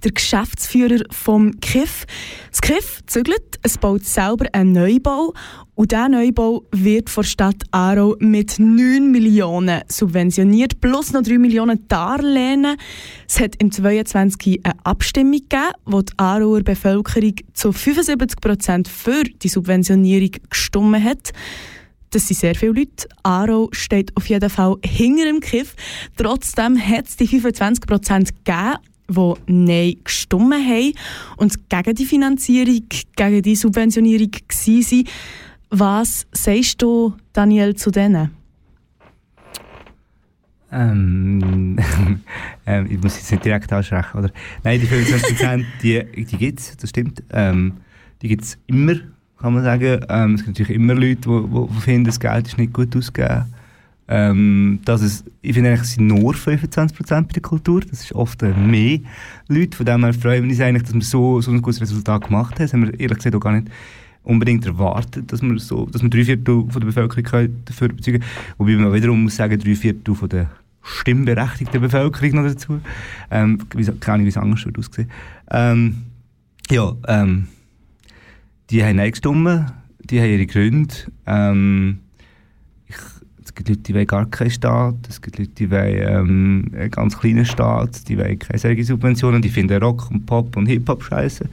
[0.03, 2.07] der Geschäftsführer vom KIF.
[2.49, 5.35] Das KIF zügelt, es baut selber einen Neubau
[5.75, 11.87] und dieser Neubau wird von Stadt Aarau mit 9 Millionen subventioniert, plus noch 3 Millionen
[11.87, 12.65] Darlehen.
[13.27, 19.23] Es hat im 2022 eine Abstimmung gegeben, wo die Aarauer Bevölkerung zu 75 Prozent für
[19.23, 21.33] die Subventionierung gestimmt hat.
[22.11, 23.07] Das sind sehr viele Leute.
[23.23, 25.75] Aro steht auf jeden Fall hinter dem Kiff.
[26.17, 28.77] Trotzdem hat es die 25 Prozent gegeben,
[29.09, 30.93] die Nein gestimmt haben
[31.37, 32.83] und gegen die Finanzierung,
[33.15, 35.03] gegen die Subventionierung waren.
[35.71, 38.31] Was sagst du, Daniel, zu denen?
[40.71, 41.77] Ähm,
[42.65, 44.31] ähm, ich muss jetzt nicht direkt ansprechen, oder?
[44.63, 47.23] Nein, die 25%, die, die gibt es, das stimmt.
[47.31, 47.77] Ähm,
[48.21, 48.95] die gibt es immer,
[49.41, 50.01] kann man sagen.
[50.09, 53.45] Ähm, es gibt natürlich immer Leute, die, finden, das Geld ist nicht gut ausgegeben.
[54.11, 57.81] Ähm, dass es, ich finde eigentlich, es sind nur 25% bei der Kultur.
[57.81, 58.99] Das ist oft mehr
[59.47, 59.77] Leute.
[59.77, 62.55] Von dem her freuen wir uns eigentlich, dass wir so, so ein gutes Resultat gemacht
[62.55, 62.63] haben.
[62.63, 63.67] Das haben wir ehrlich gesagt auch gar nicht
[64.23, 68.31] unbedingt erwartet, dass wir, so, dass wir drei Viertel von der Bevölkerung dafür überzeugen können.
[68.57, 70.49] Wobei man wiederum muss sagen, drei Viertel von der
[70.81, 72.81] stimmberechtigten Bevölkerung noch dazu.
[73.29, 73.59] Ähm,
[73.99, 75.09] keine Ahnung, wie es anders aussehen.
[75.51, 75.97] Ähm,
[76.71, 77.47] ja, ähm,
[78.69, 80.93] die haben Nein gestimmt, die haben ihre Gründe.
[81.25, 81.99] Ähm,
[82.87, 82.95] ich,
[83.43, 86.91] es gibt Leute, die wollen gar keinen Staat, es gibt Leute, die wollen ähm, einen
[86.91, 88.83] ganz kleinen Staat, die wollen keine solche
[89.41, 91.49] die finden Rock und Pop und Hip-Hop scheiße.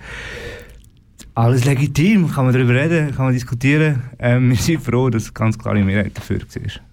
[1.34, 4.02] Alles legitim, kann man darüber reden, kann man diskutieren.
[4.18, 6.85] Ähm, wir sind froh, dass ganz klare Mehrheit dafür war.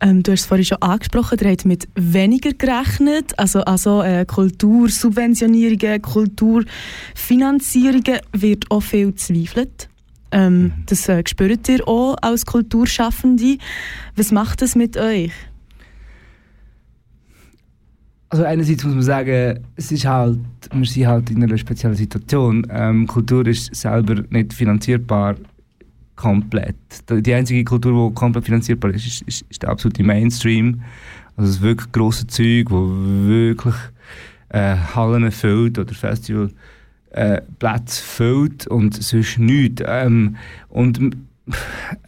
[0.00, 3.38] Ähm, du hast es vorhin schon angesprochen, ihr habt mit weniger gerechnet.
[3.38, 9.88] Also, also äh, Kultursubventionierungen, Kulturfinanzierungen wird auch viel gezweifelt.
[10.32, 10.72] Ähm, mhm.
[10.86, 13.58] Das äh, spürt ihr auch als Kulturschaffende.
[14.16, 15.30] Was macht das mit euch?
[18.28, 20.40] Also einerseits muss man sagen, es ist halt,
[20.72, 22.66] wir sind halt in einer speziellen Situation.
[22.70, 25.36] Ähm, Kultur ist selber nicht finanzierbar
[26.16, 26.76] komplett.
[27.10, 30.82] Die einzige Kultur, die komplett finanzierbar ist, ist, ist, ist der absolute Mainstream.
[31.36, 33.74] Also das wirklich grosse Zeug, wo wirklich
[34.48, 36.50] äh, Hallen füllt oder Festival
[37.10, 39.82] äh, Plätze füllt und sonst nichts.
[39.86, 40.36] Ähm,
[40.68, 40.98] und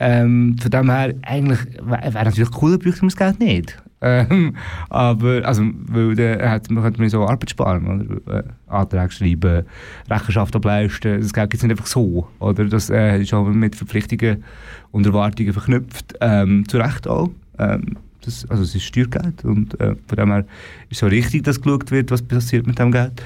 [0.00, 3.82] ähm, von dem her, eigentlich wäre wär natürlich cooler, bräuchte man das Geld nicht.
[4.00, 4.54] Ähm,
[4.90, 8.38] aber, also, weil dann hat, man könnte man so Arbeit sparen, oder?
[8.38, 9.64] Äh, Anträge schreiben,
[10.08, 12.64] Rechenschaft ableisten, das Geld gibt es nicht einfach so, oder?
[12.66, 14.44] Das äh, ist auch mit Verpflichtungen
[14.92, 17.30] und Erwartungen verknüpft, ähm, zu Recht auch.
[17.58, 20.44] Ähm, das, also es ist Steuergeld und äh, von dem her
[20.90, 23.22] ist es so richtig, dass geschaut wird, was passiert mit dem Geld.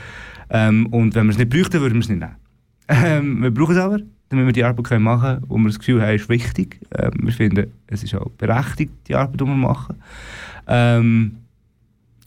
[0.50, 2.36] Ähm, und wenn wir es nicht bräuchten, würden wir es nicht nehmen.
[2.88, 3.98] Ähm, wir brauchen es aber,
[4.32, 6.80] damit wir die Arbeit können machen können, wo wir das Gefühl haben, ist wichtig.
[6.98, 9.96] Ähm, wir finden, es ist auch berechtigt, die Arbeit, die wir machen.
[10.66, 11.36] Ähm,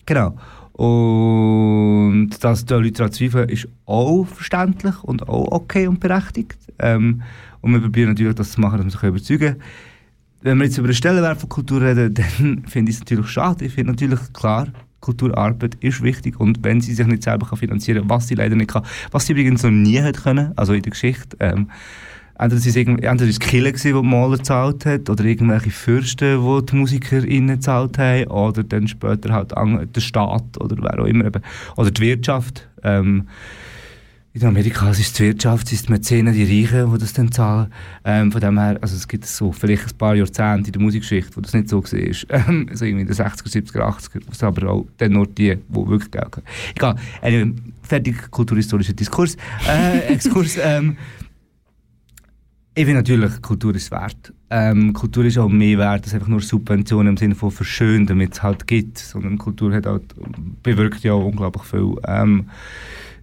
[0.05, 0.37] genau.
[0.73, 6.57] Und dass die Leute daran zweifeln, ist auch verständlich und auch okay und berechtigt.
[6.79, 7.21] Ähm,
[7.61, 9.61] und wir probieren natürlich, das zu machen, dass wir sich überzeugen können.
[10.41, 13.65] Wenn wir jetzt über den Stellenwert von Kultur reden, dann finde ich es natürlich schade.
[13.65, 14.67] Ich finde natürlich klar,
[15.05, 18.55] Kulturarbeit ist wichtig und wenn sie sich nicht selber kann finanzieren kann, was sie leider
[18.55, 21.69] nicht kann, was sie übrigens noch nie hat können, also in der Geschichte, ähm,
[22.37, 23.39] Entweder war es, entweder die
[23.93, 29.31] die Maler gezahlt hat, oder irgendwelche Fürsten, die die MusikerInnen gezahlt haben, oder dann später
[29.31, 29.53] halt
[29.95, 31.31] der Staat, oder wer auch immer,
[31.77, 32.67] oder die Wirtschaft.
[32.83, 33.29] Ähm,
[34.35, 37.31] in Amerika ist es die Wirtschaft, es ist die Mäzenen, die Reichen, die das dann
[37.31, 37.71] zahlen.
[38.03, 41.37] Ähm, von dem her, also es gibt so vielleicht ein paar Jahrzehnte in der Musikgeschichte,
[41.37, 41.85] wo das nicht so war.
[41.95, 46.11] Ähm, also irgendwie in den 60er, 70er, 80er, aber auch dann nur die, die wirklich
[46.11, 46.43] Geld haben.
[46.75, 50.57] Egal, anyway, fertig kulturhistorischer Diskurs, äh, Exkurs.
[50.65, 50.97] Ähm,
[52.77, 54.33] ich finde natürlich, Kultur ist wert.
[54.49, 58.33] Ähm, Kultur ist auch mehr wert als einfach nur Subventionen im Sinne von verschönen, damit
[58.33, 58.97] es halt gibt.
[58.97, 60.13] Sondern Kultur hat halt,
[60.61, 61.95] bewirkt ja auch unglaublich viel.
[62.05, 62.49] Ähm,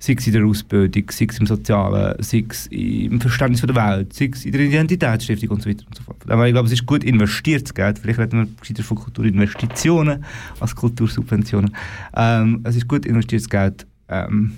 [0.03, 3.77] sei es in der Ausbildung, sei es im Sozialen, sei es im Verständnis von der
[3.77, 6.17] Welt, sei es in der Identitätsstiftung und so weiter und so fort.
[6.29, 8.01] Aber ich glaube, es ist gut investiertes Geld.
[8.01, 10.25] Vielleicht reden wir von Kulturinvestitionen
[10.59, 11.77] als Kultursubventionen.
[12.17, 13.87] Ähm, es ist gut investiertes Geld.
[14.09, 14.55] Ähm,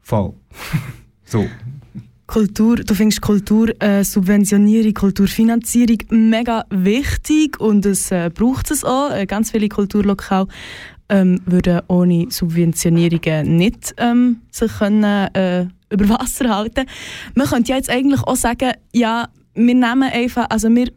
[0.00, 0.34] voll.
[1.24, 1.48] so.
[2.28, 9.10] Kultur, du findest Kultursubventionierung, äh, Kulturfinanzierung mega wichtig und es äh, braucht es auch.
[9.10, 10.46] Äh, ganz viele Kulturlokale
[11.12, 16.86] ähm, würden ohne Subventionierungen nicht ähm, sich können, äh, über Wasser halten.
[17.34, 20.88] Man könnte ja jetzt eigentlich auch sagen, ja, wir nehmen einfach, also wir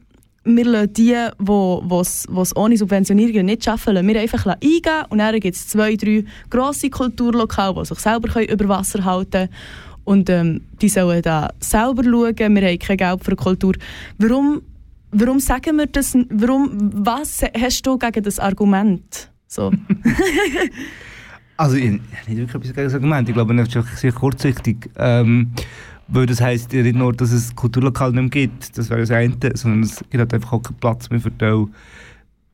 [0.47, 5.39] wir lassen die, die es ohne Subventionierung nicht schaffen, lassen wir einfach eingeben und dann
[5.39, 9.49] gibt es zwei, drei grosse Kulturlokale, die sich selber über Wasser halten können
[10.03, 13.73] und ähm, die sollen da selber schauen, wir haben kein Geld für Kultur.
[14.19, 14.61] Warum,
[15.11, 16.15] warum sagen wir das?
[16.29, 19.31] Warum, was hast du gegen das Argument?
[19.47, 19.71] So.
[21.57, 23.29] also, ich, habe nicht wirklich etwas gegen das Argument.
[23.29, 24.89] Ich glaube, das ist sehr kurzsichtig.
[24.97, 25.51] Ähm,
[26.07, 29.11] weil das heisst ja nicht nur, dass es Kulturlokal nicht mehr gibt, das wäre das
[29.11, 31.65] eine, sondern es gibt halt einfach auch keinen Platz mehr für die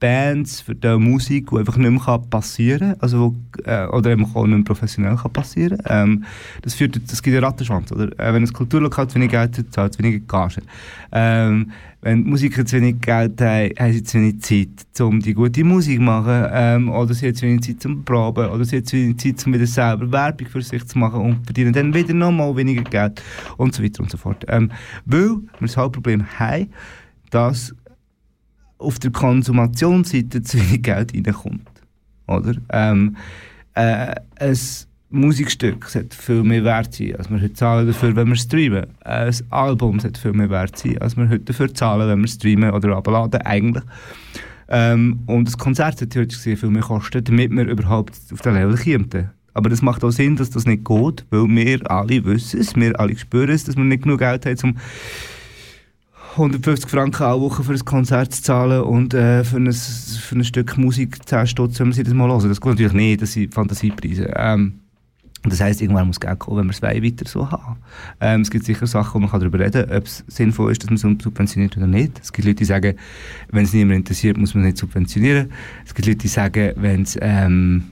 [0.01, 4.47] Bands, für die Musik, die einfach nicht mehr passieren kann, also äh, oder eben auch
[4.47, 6.25] nicht mehr professionell kann passieren ähm,
[6.63, 8.07] das führt, das gibt einen Rattenschwanz, oder?
[8.19, 10.63] Äh, wenn ein Kulturlokal zu wenig Geld hat, zahlt es weniger Gage.
[11.11, 15.63] Ähm, wenn Musiker zu wenig Geld haben, haben sie zu wenig Zeit, um die gute
[15.63, 18.85] Musik zu machen, ähm, oder sie haben zu wenig Zeit zum Proben, oder sie haben
[18.85, 22.15] zu wenig Zeit, um wieder selber Werbung für sich zu machen und verdienen dann wieder
[22.15, 23.21] nochmal weniger Geld
[23.57, 24.43] und so weiter und so fort.
[24.47, 24.71] Ähm,
[25.05, 26.69] weil wir das Hauptproblem haben,
[27.29, 27.75] dass
[28.81, 31.69] auf der Konsumationsseite zu wenig Geld reinkommt.
[32.27, 32.55] Oder?
[32.71, 33.15] Ähm,
[33.73, 34.57] äh, ein
[35.09, 38.85] Musikstück sollte viel mehr wert sein, als wir heute zahlen dafür, wenn wir streamen.
[39.01, 42.71] Ein Album sollte viel mehr wert sein, als wir heute dafür zahlen, wenn wir streamen
[42.71, 43.83] oder abladen, eigentlich.
[44.69, 48.77] Ähm, und das Konzert sollte gesehen viel mehr kosten, damit wir überhaupt auf den Level
[48.77, 49.31] kommen.
[49.53, 52.97] Aber das macht auch Sinn, dass das nicht geht, weil wir alle wissen es, wir
[52.97, 54.77] alle spüren es, dass wir nicht genug Geld haben, um
[56.31, 60.43] 150 Franken alle Woche für ein Konzert zu zahlen und äh, für, ein, für ein
[60.43, 62.47] Stück Musik 10 Stutz, wenn man sich das mal hören.
[62.47, 64.31] Das geht natürlich nicht, das sind Fantasiepreise.
[64.35, 64.79] Ähm,
[65.43, 67.77] das heisst, irgendwann muss Geld kommen, wenn wir es weiter so haben.
[68.19, 70.89] Ähm, es gibt sicher Sachen, wo man darüber reden kann, ob es sinnvoll ist, dass
[70.89, 72.19] man es subventioniert oder nicht.
[72.21, 72.95] Es gibt Leute, die sagen,
[73.49, 75.51] wenn es niemand interessiert, muss man es nicht subventionieren.
[75.85, 77.85] Es gibt Leute, die sagen, wenn es ähm,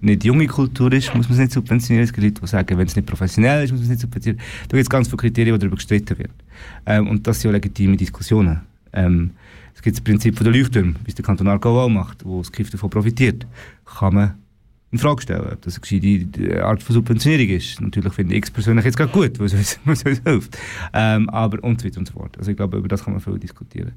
[0.00, 2.04] nicht junge Kultur ist, muss man es nicht subventionieren.
[2.04, 4.44] Es gibt Leute, die sagen, wenn es nicht professionell ist, muss man es nicht subventionieren.
[4.68, 6.34] Da gibt es ganz viele Kriterien, die darüber gestritten werden.
[6.86, 8.60] Ähm, und das sind auch legitime Diskussionen.
[8.92, 9.30] Ähm,
[9.74, 12.38] es gibt das Prinzip von der Leuchttürme, wie es der Kanton Aargau auch macht, wo
[12.38, 13.46] das KIF davon profitiert.
[13.84, 14.34] Kann man
[14.92, 17.80] in Frage stellen, ob das eine gescheite Art von Subventionierung ist.
[17.80, 20.58] Natürlich finde ich es persönlich jetzt gerade gut, weil es uns hilft.
[20.92, 22.38] Ähm, aber und so weiter und so fort.
[22.38, 23.92] Also ich glaube, über das kann man viel diskutieren.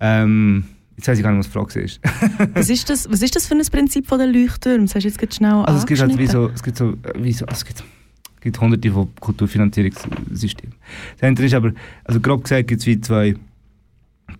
[0.00, 0.64] Ähm,
[0.96, 2.00] Jetzt weiß ich gar nicht, was die Frage ist.
[2.54, 4.86] was, ist das, was ist das für ein Prinzip von der Leuchttürme?
[4.86, 7.32] Das hast du jetzt schnell also es gibt halt wie so, es gibt so, wie
[7.32, 10.74] so es gibt, es gibt hunderte von Kulturfinanzierungssystemen.
[11.18, 11.72] Das eine ist aber,
[12.04, 13.34] also grob gesagt gibt es wie zwei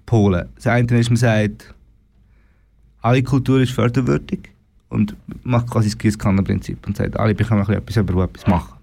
[0.07, 0.49] Pole.
[0.55, 1.75] Das eine ist, man sagt,
[3.03, 4.51] alle Kultur ist förderwürdig
[4.89, 8.77] und macht quasi das Gießkannenprinzip und sagt, alle bekommen etwas, aber etwas machen.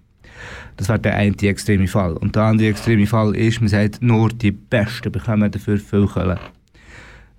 [0.76, 2.16] Das wäre der eine extreme Fall.
[2.16, 6.38] Und der andere extreme Fall ist, man sagt, nur die Besten bekommen dafür viel Kohle.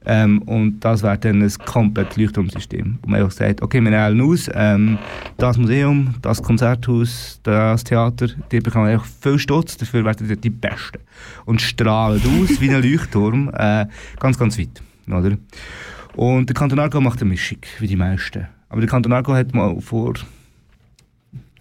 [0.05, 4.21] Ähm, und das wäre dann ein komplettes Leuchtturmsystem, wo man einfach sagt, okay, wir wählen
[4.21, 4.97] aus, ähm,
[5.37, 10.49] das Museum, das Konzerthaus, das Theater, die bekommen einfach viel Stutz, dafür werden die die
[10.49, 10.99] Besten.
[11.45, 13.87] Und strahlen aus wie ein Leuchtturm, äh,
[14.19, 14.81] ganz, ganz weit.
[15.07, 15.37] Oder?
[16.15, 18.47] Und der Kanton Argo macht eine Mischung, wie die meisten.
[18.69, 20.13] Aber der Kanton Argo hat mal vor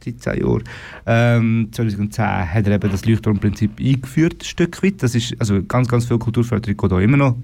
[0.04, 0.64] seit 10 Jahren.
[1.06, 5.02] Ähm, 2010 hat er eben das Leuchtturmprinzip eingeführt, ein Stück weit.
[5.02, 7.36] Das ist, also ganz, ganz viel Kulturförderung geht auch immer noch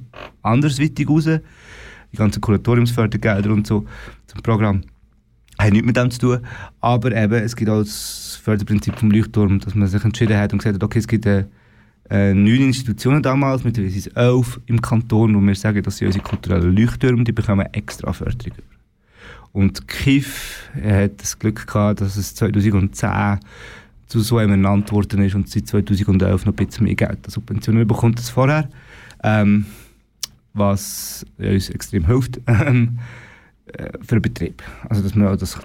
[0.42, 1.24] andersweitig raus.
[1.24, 3.84] Die ganzen Kuratoriumsfördergelder und so
[4.26, 4.82] zum Programm
[5.58, 6.38] haben nichts mit dem zu tun.
[6.80, 10.58] Aber eben, es gibt auch das Förderprinzip vom Leuchtturm, dass man sich entschieden hat und
[10.58, 11.44] gesagt hat, okay, es gibt äh,
[12.08, 16.24] äh, neun Institutionen damals, sind es elf im Kanton, wo wir sagen, dass sie unsere
[16.24, 18.58] kulturellen Leuchttürme, die bekommen extra Förderung.
[19.52, 23.40] Und KIF hat das Glück gehabt, dass es 2010
[24.06, 27.30] zu so einem ernannt worden ist und seit 2011 noch ein bisschen mehr Geld an
[27.30, 28.68] Subventionen bekommt als vorher.
[29.22, 29.66] Ähm,
[30.52, 32.98] was uns extrem hilft ähm,
[33.66, 34.62] äh, für den Betrieb.
[34.88, 35.58] Also, dass man das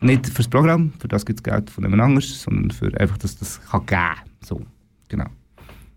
[0.00, 3.18] nicht für das Programm, für das gibt es Geld von jemand anderes, sondern für einfach,
[3.18, 4.30] dass das kann geben.
[4.42, 4.62] So,
[5.08, 5.26] genau.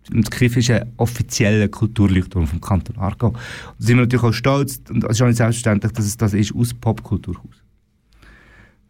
[0.10, 3.28] Und das KIF ist ein offizieller Kulturleuchtturm vom Kanton Aargau.
[3.28, 6.18] Und da sind wir natürlich auch stolz, und es ist auch nicht selbstverständlich, dass es
[6.18, 7.64] das ist aus Popkulturhaus.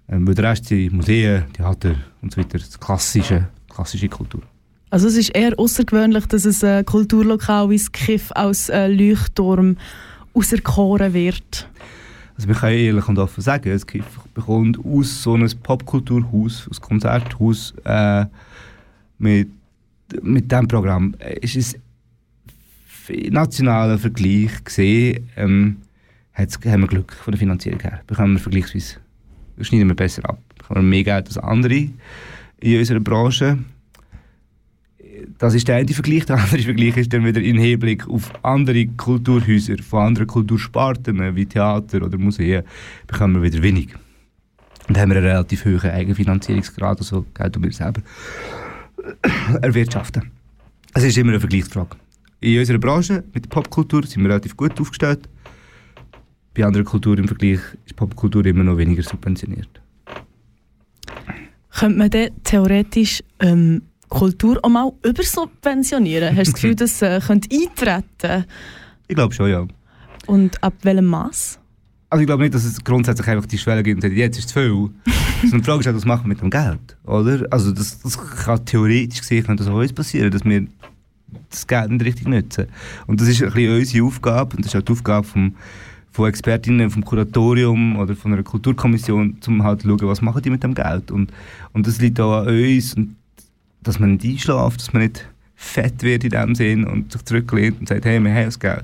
[0.08, 4.42] Ähm, weil der Rest sind Museen, Theater und so weiter, das klassische, klassische Kultur.
[4.90, 9.78] Also es ist eher außergewöhnlich, dass es ein Kulturlokal wie das KIF als äh, Leuchtturm
[10.34, 11.70] auserkoren wird.
[12.36, 16.82] Also wir können ehrlich und offen sagen, das KIF bekommt aus so einem Popkulturhaus, aus
[16.82, 18.26] Konzerthaus äh,
[19.18, 19.50] mit
[20.22, 21.76] mit diesem Programm äh, ist es
[23.08, 25.78] im nationalen Vergleich gesehen, ähm,
[26.36, 28.02] haben wir Glück von der Finanzierung her.
[28.08, 28.98] Bekommen wir vergleichsweise,
[29.60, 30.40] schneiden wir besser ab.
[30.58, 31.90] Bekommen wir mehr Geld als andere
[32.60, 33.58] in unserer Branche.
[35.38, 36.26] Das ist der eine Vergleich.
[36.26, 41.46] Der andere Vergleich ist dann wieder im Hinblick auf andere Kulturhäuser von anderen Kultursparten wie
[41.46, 42.64] Theater oder Museen
[43.08, 43.90] bekommen wir wieder wenig.
[44.88, 48.02] Und haben wir einen relativ hohen Eigenfinanzierungsgrad, also Geld um wir selber
[49.62, 50.32] erwirtschaften.
[50.94, 51.98] Es ist immer eine Vergleichsfrage.
[52.42, 55.30] In unserer Branche mit der Popkultur sind wir relativ gut aufgestellt.
[56.54, 59.70] Bei anderen Kulturen im Vergleich ist Popkultur immer noch weniger subventioniert.
[61.70, 66.36] Könnte man dann theoretisch ähm, Kultur auch mal übersubventionieren?
[66.36, 68.46] Hast du das Gefühl, das äh, könnte eintreten?
[69.08, 69.66] Ich glaube schon, ja.
[70.28, 71.61] Und ab welchem Maß?
[72.12, 74.48] Also ich glaube nicht, dass es grundsätzlich einfach die Schwelle gibt und sagt, jetzt ist
[74.48, 74.70] es viel.
[75.44, 77.48] Sondern die Frage ist halt, was machen wir mit dem Geld, oder?
[77.50, 80.68] Also das, das kann theoretisch gesehen könnte das auch uns passieren, dass wir
[81.50, 82.68] das Geld nicht richtig nutzen.
[83.08, 85.56] Und das ist ein bisschen unsere Aufgabe und das ist auch die Aufgabe vom,
[86.12, 90.50] von Expertinnen vom Kuratorium oder von einer Kulturkommission, um halt zu schauen, was machen die
[90.50, 91.12] mit dem Geld.
[91.12, 91.32] Und,
[91.72, 93.16] und das liegt auch an uns, und
[93.84, 97.80] dass man nicht einschläft, dass man nicht fett wird in dem Sinn und sich zurücklehnt
[97.80, 98.84] und sagt, hey, wir haben das Geld.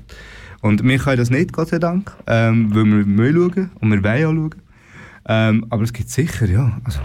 [0.68, 4.04] Und wir können das nicht, Gott sei Dank, ähm, weil wir müssen schauen und wir
[4.04, 4.62] wollen auch schauen.
[5.30, 7.00] Ähm, aber es gibt sicher, ja, also,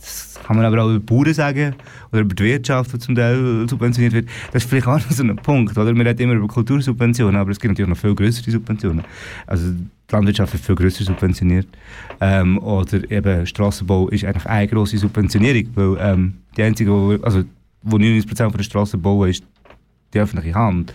[0.00, 1.74] das kann man aber auch über die Bauern sagen
[2.10, 4.28] oder über die Wirtschaft, die zum Teil subventioniert wird.
[4.52, 5.94] Das ist vielleicht auch noch so ein Punkt, oder?
[5.94, 9.04] Wir reden immer über Kultursubventionen, aber es gibt natürlich noch viel größere Subventionen.
[9.46, 11.68] Also die Landwirtschaft wird viel grösser subventioniert.
[12.20, 17.44] Ähm, oder eben Strassenbau ist eigentlich eine grosse Subventionierung, weil ähm, die einzige, wo, also
[17.82, 19.44] wo 99% von der Straßen bauen, ist
[20.14, 20.94] die öffentliche Hand.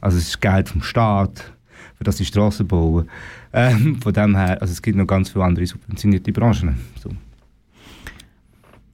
[0.00, 1.52] Also es ist Geld vom Staat,
[1.96, 3.08] für das die Straßen bauen.
[3.52, 6.76] Ähm, von dem her, also es gibt noch ganz viele andere subventionierte Branchen.
[7.02, 7.10] So.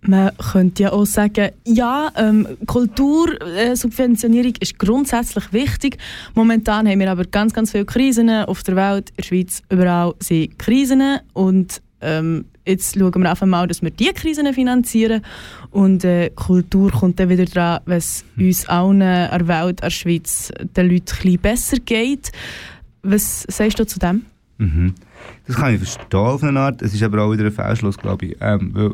[0.05, 5.99] Man könnte ja auch sagen, ja, ähm, Kultursubventionierung ist grundsätzlich wichtig.
[6.35, 9.11] Momentan haben wir aber ganz, ganz viele Krisen auf der Welt.
[9.11, 13.91] In der Schweiz überall sind Krisen und ähm, jetzt schauen wir einfach mal, dass wir
[13.91, 15.23] diese Krisen finanzieren
[15.71, 18.47] und äh, Kultur kommt dann wieder dran, es hm.
[18.47, 22.33] uns allen, der Welt, der Schweiz, den Leuten ein besser geht.
[23.03, 24.27] Was sagst du zu dem?
[24.59, 24.95] Mhm.
[25.47, 26.83] Das kann ich verstehen auf eine Art.
[26.83, 28.37] Es ist aber auch wieder ein Fehlschluss, glaube ich.
[28.41, 28.93] Ähm, weil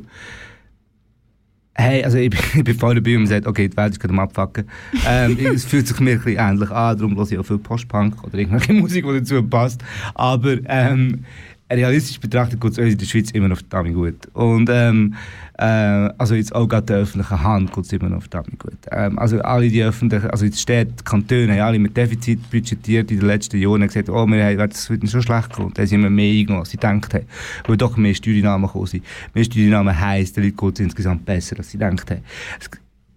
[1.80, 4.12] Hey, also ich, ich bin voll dabei und man sagt, okay, die Welt ist gerade
[4.12, 4.68] am Abfacken.
[5.06, 8.24] Ähm, es fühlt sich mir ein bisschen ähnlich an, darum höre ich auch viel Postpunk
[8.24, 9.80] oder irgendwelche Musik, die dazu passt.
[10.14, 11.24] Aber ähm,
[11.70, 14.26] realistisch betrachtet geht es uns in der Schweiz immer noch verdammt gut.
[14.34, 15.14] Und ähm,
[15.58, 18.78] äh, also jetzt auch gerade der öffentlichen Hand geht es immer noch verdammt gut.
[18.90, 23.18] Ähm, also alle die öffentlichen, also die Städte, Kantone, haben alle mit Defizit budgetiert in
[23.18, 25.72] den letzten Jahren und gesagt, oh, wir haben, das wird schon schlecht kommen.
[25.74, 27.26] Da sind wir mehr eingenommen, als sie gedacht haben.
[27.66, 29.04] Weil doch mehr Steuernahmen gekommen sind.
[29.34, 32.22] Mehr Steuernahmen heisst, den Leuten geht es insgesamt besser, als sie gedacht haben.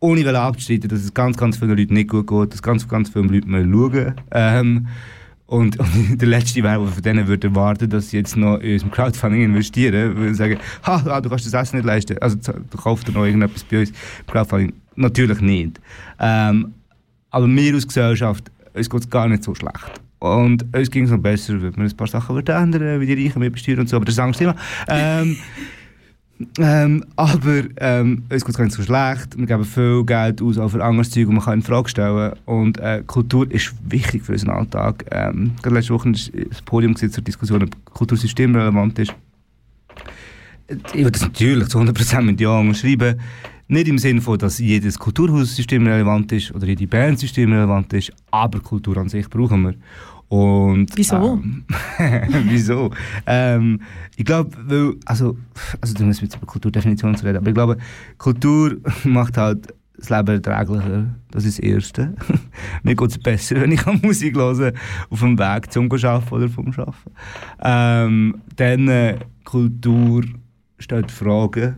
[0.04, 3.28] Ohne abzustreiten, dass es ganz, ganz vielen Leuten nicht gut geht, dass ganz, ganz viele
[3.28, 4.14] Leute schauen.
[4.32, 4.88] Ähm,
[5.52, 8.74] und, und der letzte wäre, der von denen würde erwarten, dass sie jetzt noch in
[8.74, 13.06] unserem Crowdfunding investieren, sie sagen, ha, du kannst das Essen nicht leisten, also du kaufst
[13.06, 13.96] dir noch irgendetwas bei uns im
[14.28, 14.74] Crowdfunding.
[14.96, 15.82] Natürlich nicht.
[16.20, 16.74] Ähm,
[17.32, 20.00] aber mir als Gesellschaft, uns geht es gar nicht so schlecht.
[20.20, 23.40] Und uns ging es noch besser, wenn wir ein paar Sachen ändern wie die Reichen
[23.40, 24.56] mit besteuern und so, aber das ist ein anderes Thema.
[24.88, 25.36] Ähm,
[26.60, 29.38] ähm, aber ähm, uns geht es gar nicht so schlecht.
[29.38, 32.34] Wir geben viel Geld aus auch für anderes Zeug, und man kann in Frage stellen.
[32.46, 35.06] Und äh, Kultur ist wichtig für unseren Alltag.
[35.12, 39.14] Ähm, gerade letzte Woche ist das Podium zur Diskussion, ob Kultursystem relevant ist.
[40.94, 43.20] Ich würde das natürlich zu 100% mit Ja schreiben.
[43.68, 48.60] Nicht im Sinne von, dass jedes Kulturhaussystem relevant ist oder jede Bandsystem relevant ist, aber
[48.60, 49.76] Kultur an sich brauchen wir.
[50.32, 51.42] Und, wieso?
[51.44, 51.66] Ähm,
[52.46, 52.90] wieso?
[53.26, 53.82] Ähm,
[54.16, 55.38] ich glaube, weil, also,
[55.82, 57.78] also du musst jetzt über Kulturdefinition zu reden, aber ich glaube,
[58.18, 61.08] Kultur macht halt das Leben erträglicher.
[61.32, 62.14] Das ist das Erste.
[62.84, 64.72] Mir geht es besser, wenn ich Musik höre,
[65.10, 66.96] auf dem Weg zum Arbeiten oder vom Arbeiten.
[67.62, 70.24] Ähm, dann äh, Kultur
[70.80, 71.76] stellt Fragen,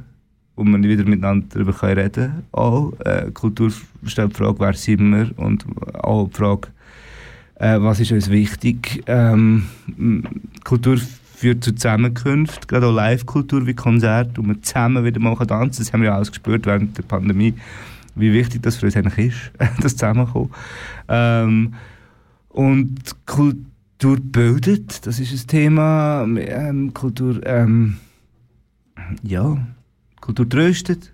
[0.56, 2.44] wo man wieder miteinander darüber reden kann.
[2.52, 3.72] Auch, äh, Kultur
[4.06, 5.32] stellt die Frage, wer sind wir?
[5.40, 6.68] Und auch die Frage,
[7.56, 9.04] äh, was ist uns wichtig?
[9.08, 9.66] Ähm,
[10.64, 10.98] Kultur
[11.44, 15.84] führt zu Zusammenkünften, gerade auch Live-Kultur wie Konzerte, wo wir zusammen wieder mal tanzen.
[15.84, 17.54] Das haben wir ja alles gespürt während der Pandemie,
[18.16, 19.52] wie wichtig das für uns eigentlich ist,
[19.82, 20.52] das Zusammenkommen.
[21.10, 21.74] Ähm,
[22.50, 26.26] und Kultur bildet, das ist ein Thema.
[26.38, 27.98] Ähm, Kultur, ähm,
[29.22, 29.58] ja,
[30.22, 31.12] Kultur tröstet,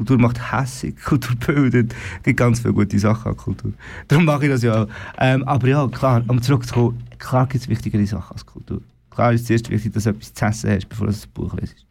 [0.00, 1.92] Kultur macht hässig, Kultur bildet.
[1.92, 3.74] Es gibt ganz viele gute Sachen an Kultur.
[4.08, 4.88] Darum mache ich das ja auch.
[5.18, 8.80] Ähm, aber ja, klar, um zurückzukommen, klar gibt es wichtigere Sachen als Kultur.
[9.10, 11.54] Klar ist es zuerst wichtig, dass du etwas zu essen hast, bevor du das Buch
[11.54, 11.84] lesest.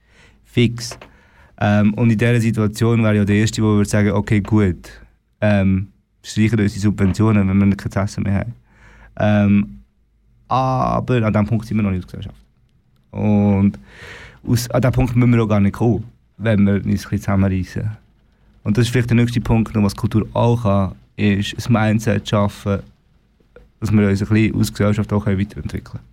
[0.43, 0.97] Fix.
[1.62, 4.89] Ähm, und in dieser Situation wäre ja der Erste, der würde sagen, okay, gut,
[5.39, 5.89] ähm,
[6.24, 8.53] streichen unsere Subventionen, wenn wir kein Essen mehr haben.
[9.20, 9.80] Ähm,
[10.47, 12.41] aber an diesem Punkt sind wir noch nicht als Gesellschaft.
[13.12, 13.78] Und
[14.47, 16.05] aus, an diesem Punkt müssen wir auch gar nicht kommen
[16.40, 17.90] wenn wir uns ein bisschen zusammenreißen.
[18.64, 22.80] Und das ist vielleicht der nächste Punkt, was Kultur auch kann, ist ein Mindset schaffen,
[23.80, 26.04] dass wir uns ein bisschen als Gesellschaft auch weiterentwickeln können.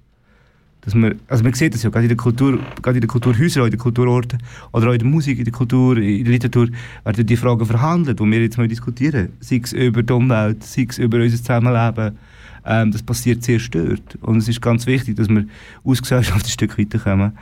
[0.83, 3.64] Dass wir, also man sieht das ja, gerade in der Kultur, gerade in den Kulturhäusern,
[3.64, 4.41] in den Kulturorten
[4.72, 6.68] oder auch in der Musik, in der Kultur, in der Literatur
[7.05, 9.31] werden die Fragen verhandelt, die wir jetzt mal diskutieren.
[9.41, 12.16] Sei es über die Umwelt, sei es über unser Zusammenleben.
[12.64, 14.16] Ähm, das passiert sehr stört.
[14.20, 15.47] Und es ist ganz wichtig, dass wir
[15.85, 17.33] als Gesellschaft ein Stück weiterkommen.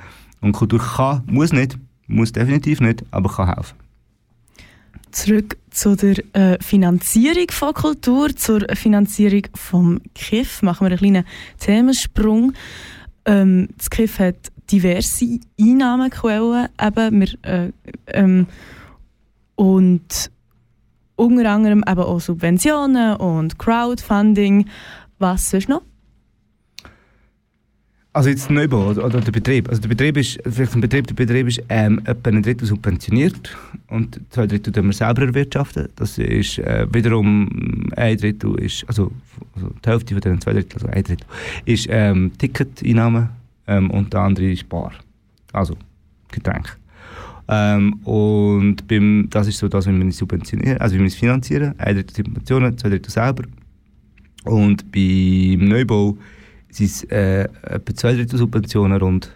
[0.40, 3.76] Und Kultur kann, muss nicht, muss definitiv nicht, aber kann helfen.
[5.10, 10.62] Zurück zu der äh, Finanzierung von Kultur, zur Finanzierung vom KIF.
[10.62, 11.24] Machen wir einen kleinen
[11.60, 12.52] Themensprung.
[13.24, 17.72] Ähm, das KIF hat diverse Einnahmequellen, eben, wir, äh,
[18.08, 18.46] ähm,
[19.54, 20.30] und
[21.16, 24.68] unter anderem eben auch Subventionen und Crowdfunding.
[25.18, 25.82] Was sonst noch?
[28.14, 29.68] Also jetzt Neubau oder, oder, der Betrieb.
[29.68, 33.56] Also der Betrieb ist, vielleicht ein Betrieb, der Betrieb ist ähm, etwa ein Drittel subventioniert
[33.88, 35.88] und zwei Drittel tun wir selber erwirtschaften.
[35.96, 39.10] Das ist äh, wiederum ein Drittel ist, also,
[39.56, 41.26] also die Hälfte von den zwei Drittel, also ein Drittel,
[41.64, 43.30] ist ähm, Ticketeinnahme
[43.66, 44.92] ähm, und der andere ist Bar.
[45.52, 45.74] Also
[46.30, 46.78] Getränk.
[47.48, 51.16] Ähm, und beim, das ist so das, wie wir es subventionieren, also wie wir es
[51.16, 51.74] finanzieren.
[51.78, 53.42] Ein Drittel Subventionen, zwei Drittel selber.
[54.44, 56.16] Und beim Neubau
[56.74, 59.30] sind es äh, etwa zwei Drittel Subventionen rund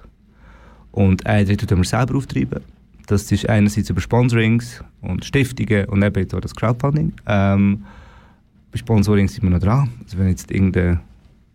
[0.93, 2.61] und ein Drittel tun wir selber auftreiben.
[3.07, 7.13] Das ist einerseits über Sponsorings und Stiftungen und eben jetzt auch das Crowdfunding.
[7.27, 7.85] Ähm,
[8.71, 9.89] bei Sponsoring sind wir noch dran.
[10.03, 11.01] Also wenn jetzt irgendeine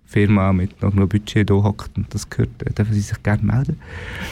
[0.05, 3.43] Firma mit noch genug Budget hier hockt und das gehört, äh, dürfen sie sich gerne
[3.43, 3.77] melden.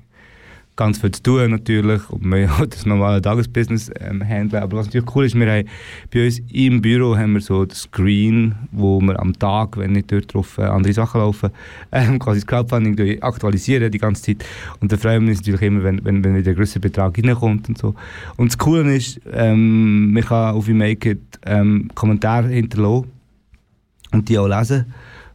[0.77, 4.63] ganz viel zu tun natürlich und wir haben das normale Tagesbusiness ähm, handeln.
[4.63, 5.67] Aber was natürlich cool ist, wir haben
[6.11, 10.11] bei uns im Büro haben wir so das Screen, wo wir am Tag, wenn nicht
[10.11, 11.51] dort drauf äh, andere Sachen laufen,
[11.91, 14.45] ähm, quasi das Crowdfunding aktualisieren die ganze Zeit.
[14.79, 17.77] Und da freuen wir uns natürlich immer, wenn, wenn, wenn wieder ein Betrag reinkommt und
[17.77, 17.93] so.
[18.37, 23.05] Und das Coole ist, ähm, man kann auf Make It ähm, Kommentare hinterlassen
[24.11, 24.85] und die auch lesen.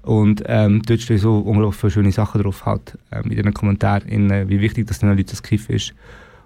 [0.07, 4.49] Und ähm, dort stehen so unglaublich viele schöne Sachen drauf, halt, ähm, in den Kommentaren,
[4.49, 5.95] wie wichtig das den Leuten das Kiff ist.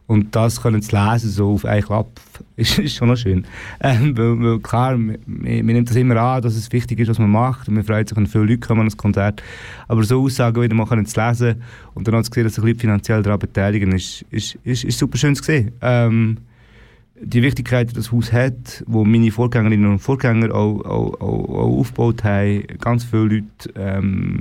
[0.06, 2.08] Und das können zu lesen, so auf einen Klapp,
[2.56, 3.44] ist, ist schon noch schön.
[3.80, 7.30] Ähm, weil, weil klar, wir nehmen das immer an, dass es wichtig ist, was man
[7.30, 7.68] macht.
[7.68, 9.42] Und wir freuen sich, wenn viele Leute kommen an das Konzert.
[9.88, 12.80] Aber so Aussagen wieder mal zu lesen und dann auch zu sehen, dass sich Leute
[12.80, 15.72] finanziell daran beteiligen, ist, ist, ist, ist super schön zu sehen.
[15.82, 16.38] Ähm,
[17.22, 21.78] die Wichtigkeit, die das Haus hat, wo meine Vorgängerinnen und Vorgänger auch, auch, auch, auch
[21.78, 23.44] aufgebaut haben, ganz viele Leute,
[23.76, 24.40] ähm,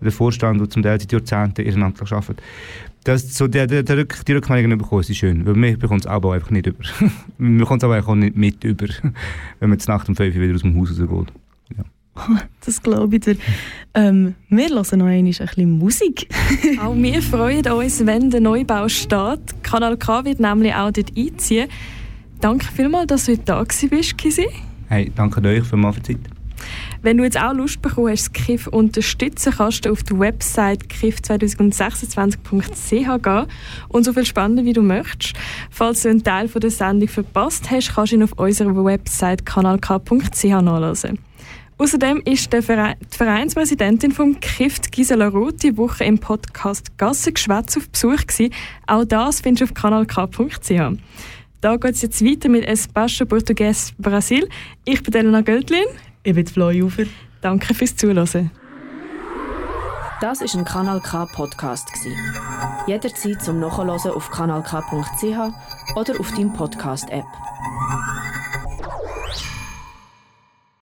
[0.00, 2.42] der Vorstand, der zum Teil seit Jahrzehnten ehrenamtlich arbeitet,
[3.04, 6.06] das, so der, der, der Rück, die Rückmeldungen bekommen, ist schön, weil wir bekommen es
[6.06, 6.84] aber einfach nicht über.
[7.38, 8.86] wir bekommen es aber auch nicht mit über,
[9.58, 11.32] wenn man jetzt Nacht um 5 Uhr wieder aus dem Haus rausgeht.
[12.64, 13.36] Das glaube ich dir.
[13.94, 16.28] Ähm, wir hören noch ein bisschen Musik.
[16.82, 19.62] auch wir freuen uns, wenn der Neubau steht.
[19.62, 21.68] Kanal K wird nämlich auch dort einziehen.
[22.40, 24.46] Danke vielmals, dass du heute da bist, Kisi.
[24.88, 26.18] Hey, danke euch für die Zeit.
[27.02, 30.84] Wenn du jetzt auch Lust bekommen hast, das KIF unterstützen, kannst du auf die Website
[30.84, 33.46] kif2026.ch gehen
[33.88, 35.34] und so viel spannender wie du möchtest.
[35.70, 39.46] Falls du einen Teil von der Sendung verpasst hast, kannst du ihn auf unserer Website
[39.46, 41.18] kanalk.ch nachlesen.
[41.80, 48.26] Außerdem ist die Vereinspräsidentin vom KIFT, Gisela Roth, die Woche im Podcast Gassengeschwätz auf Besuch
[48.26, 48.52] gewesen.
[48.86, 50.98] Auch das findest du auf kanalk.ch.
[51.62, 54.46] Da geht es jetzt weiter mit Espaço Português Brasil.
[54.84, 55.86] Ich bin Elena Göldlin.
[56.22, 57.04] Ich bin Flo Jufer.
[57.40, 58.50] Danke fürs Zuhören.
[60.20, 61.88] Das ist ein Kanal K Podcast
[62.86, 67.24] Jederzeit zum Nachhören auf kanalk.ch oder auf deinem Podcast App.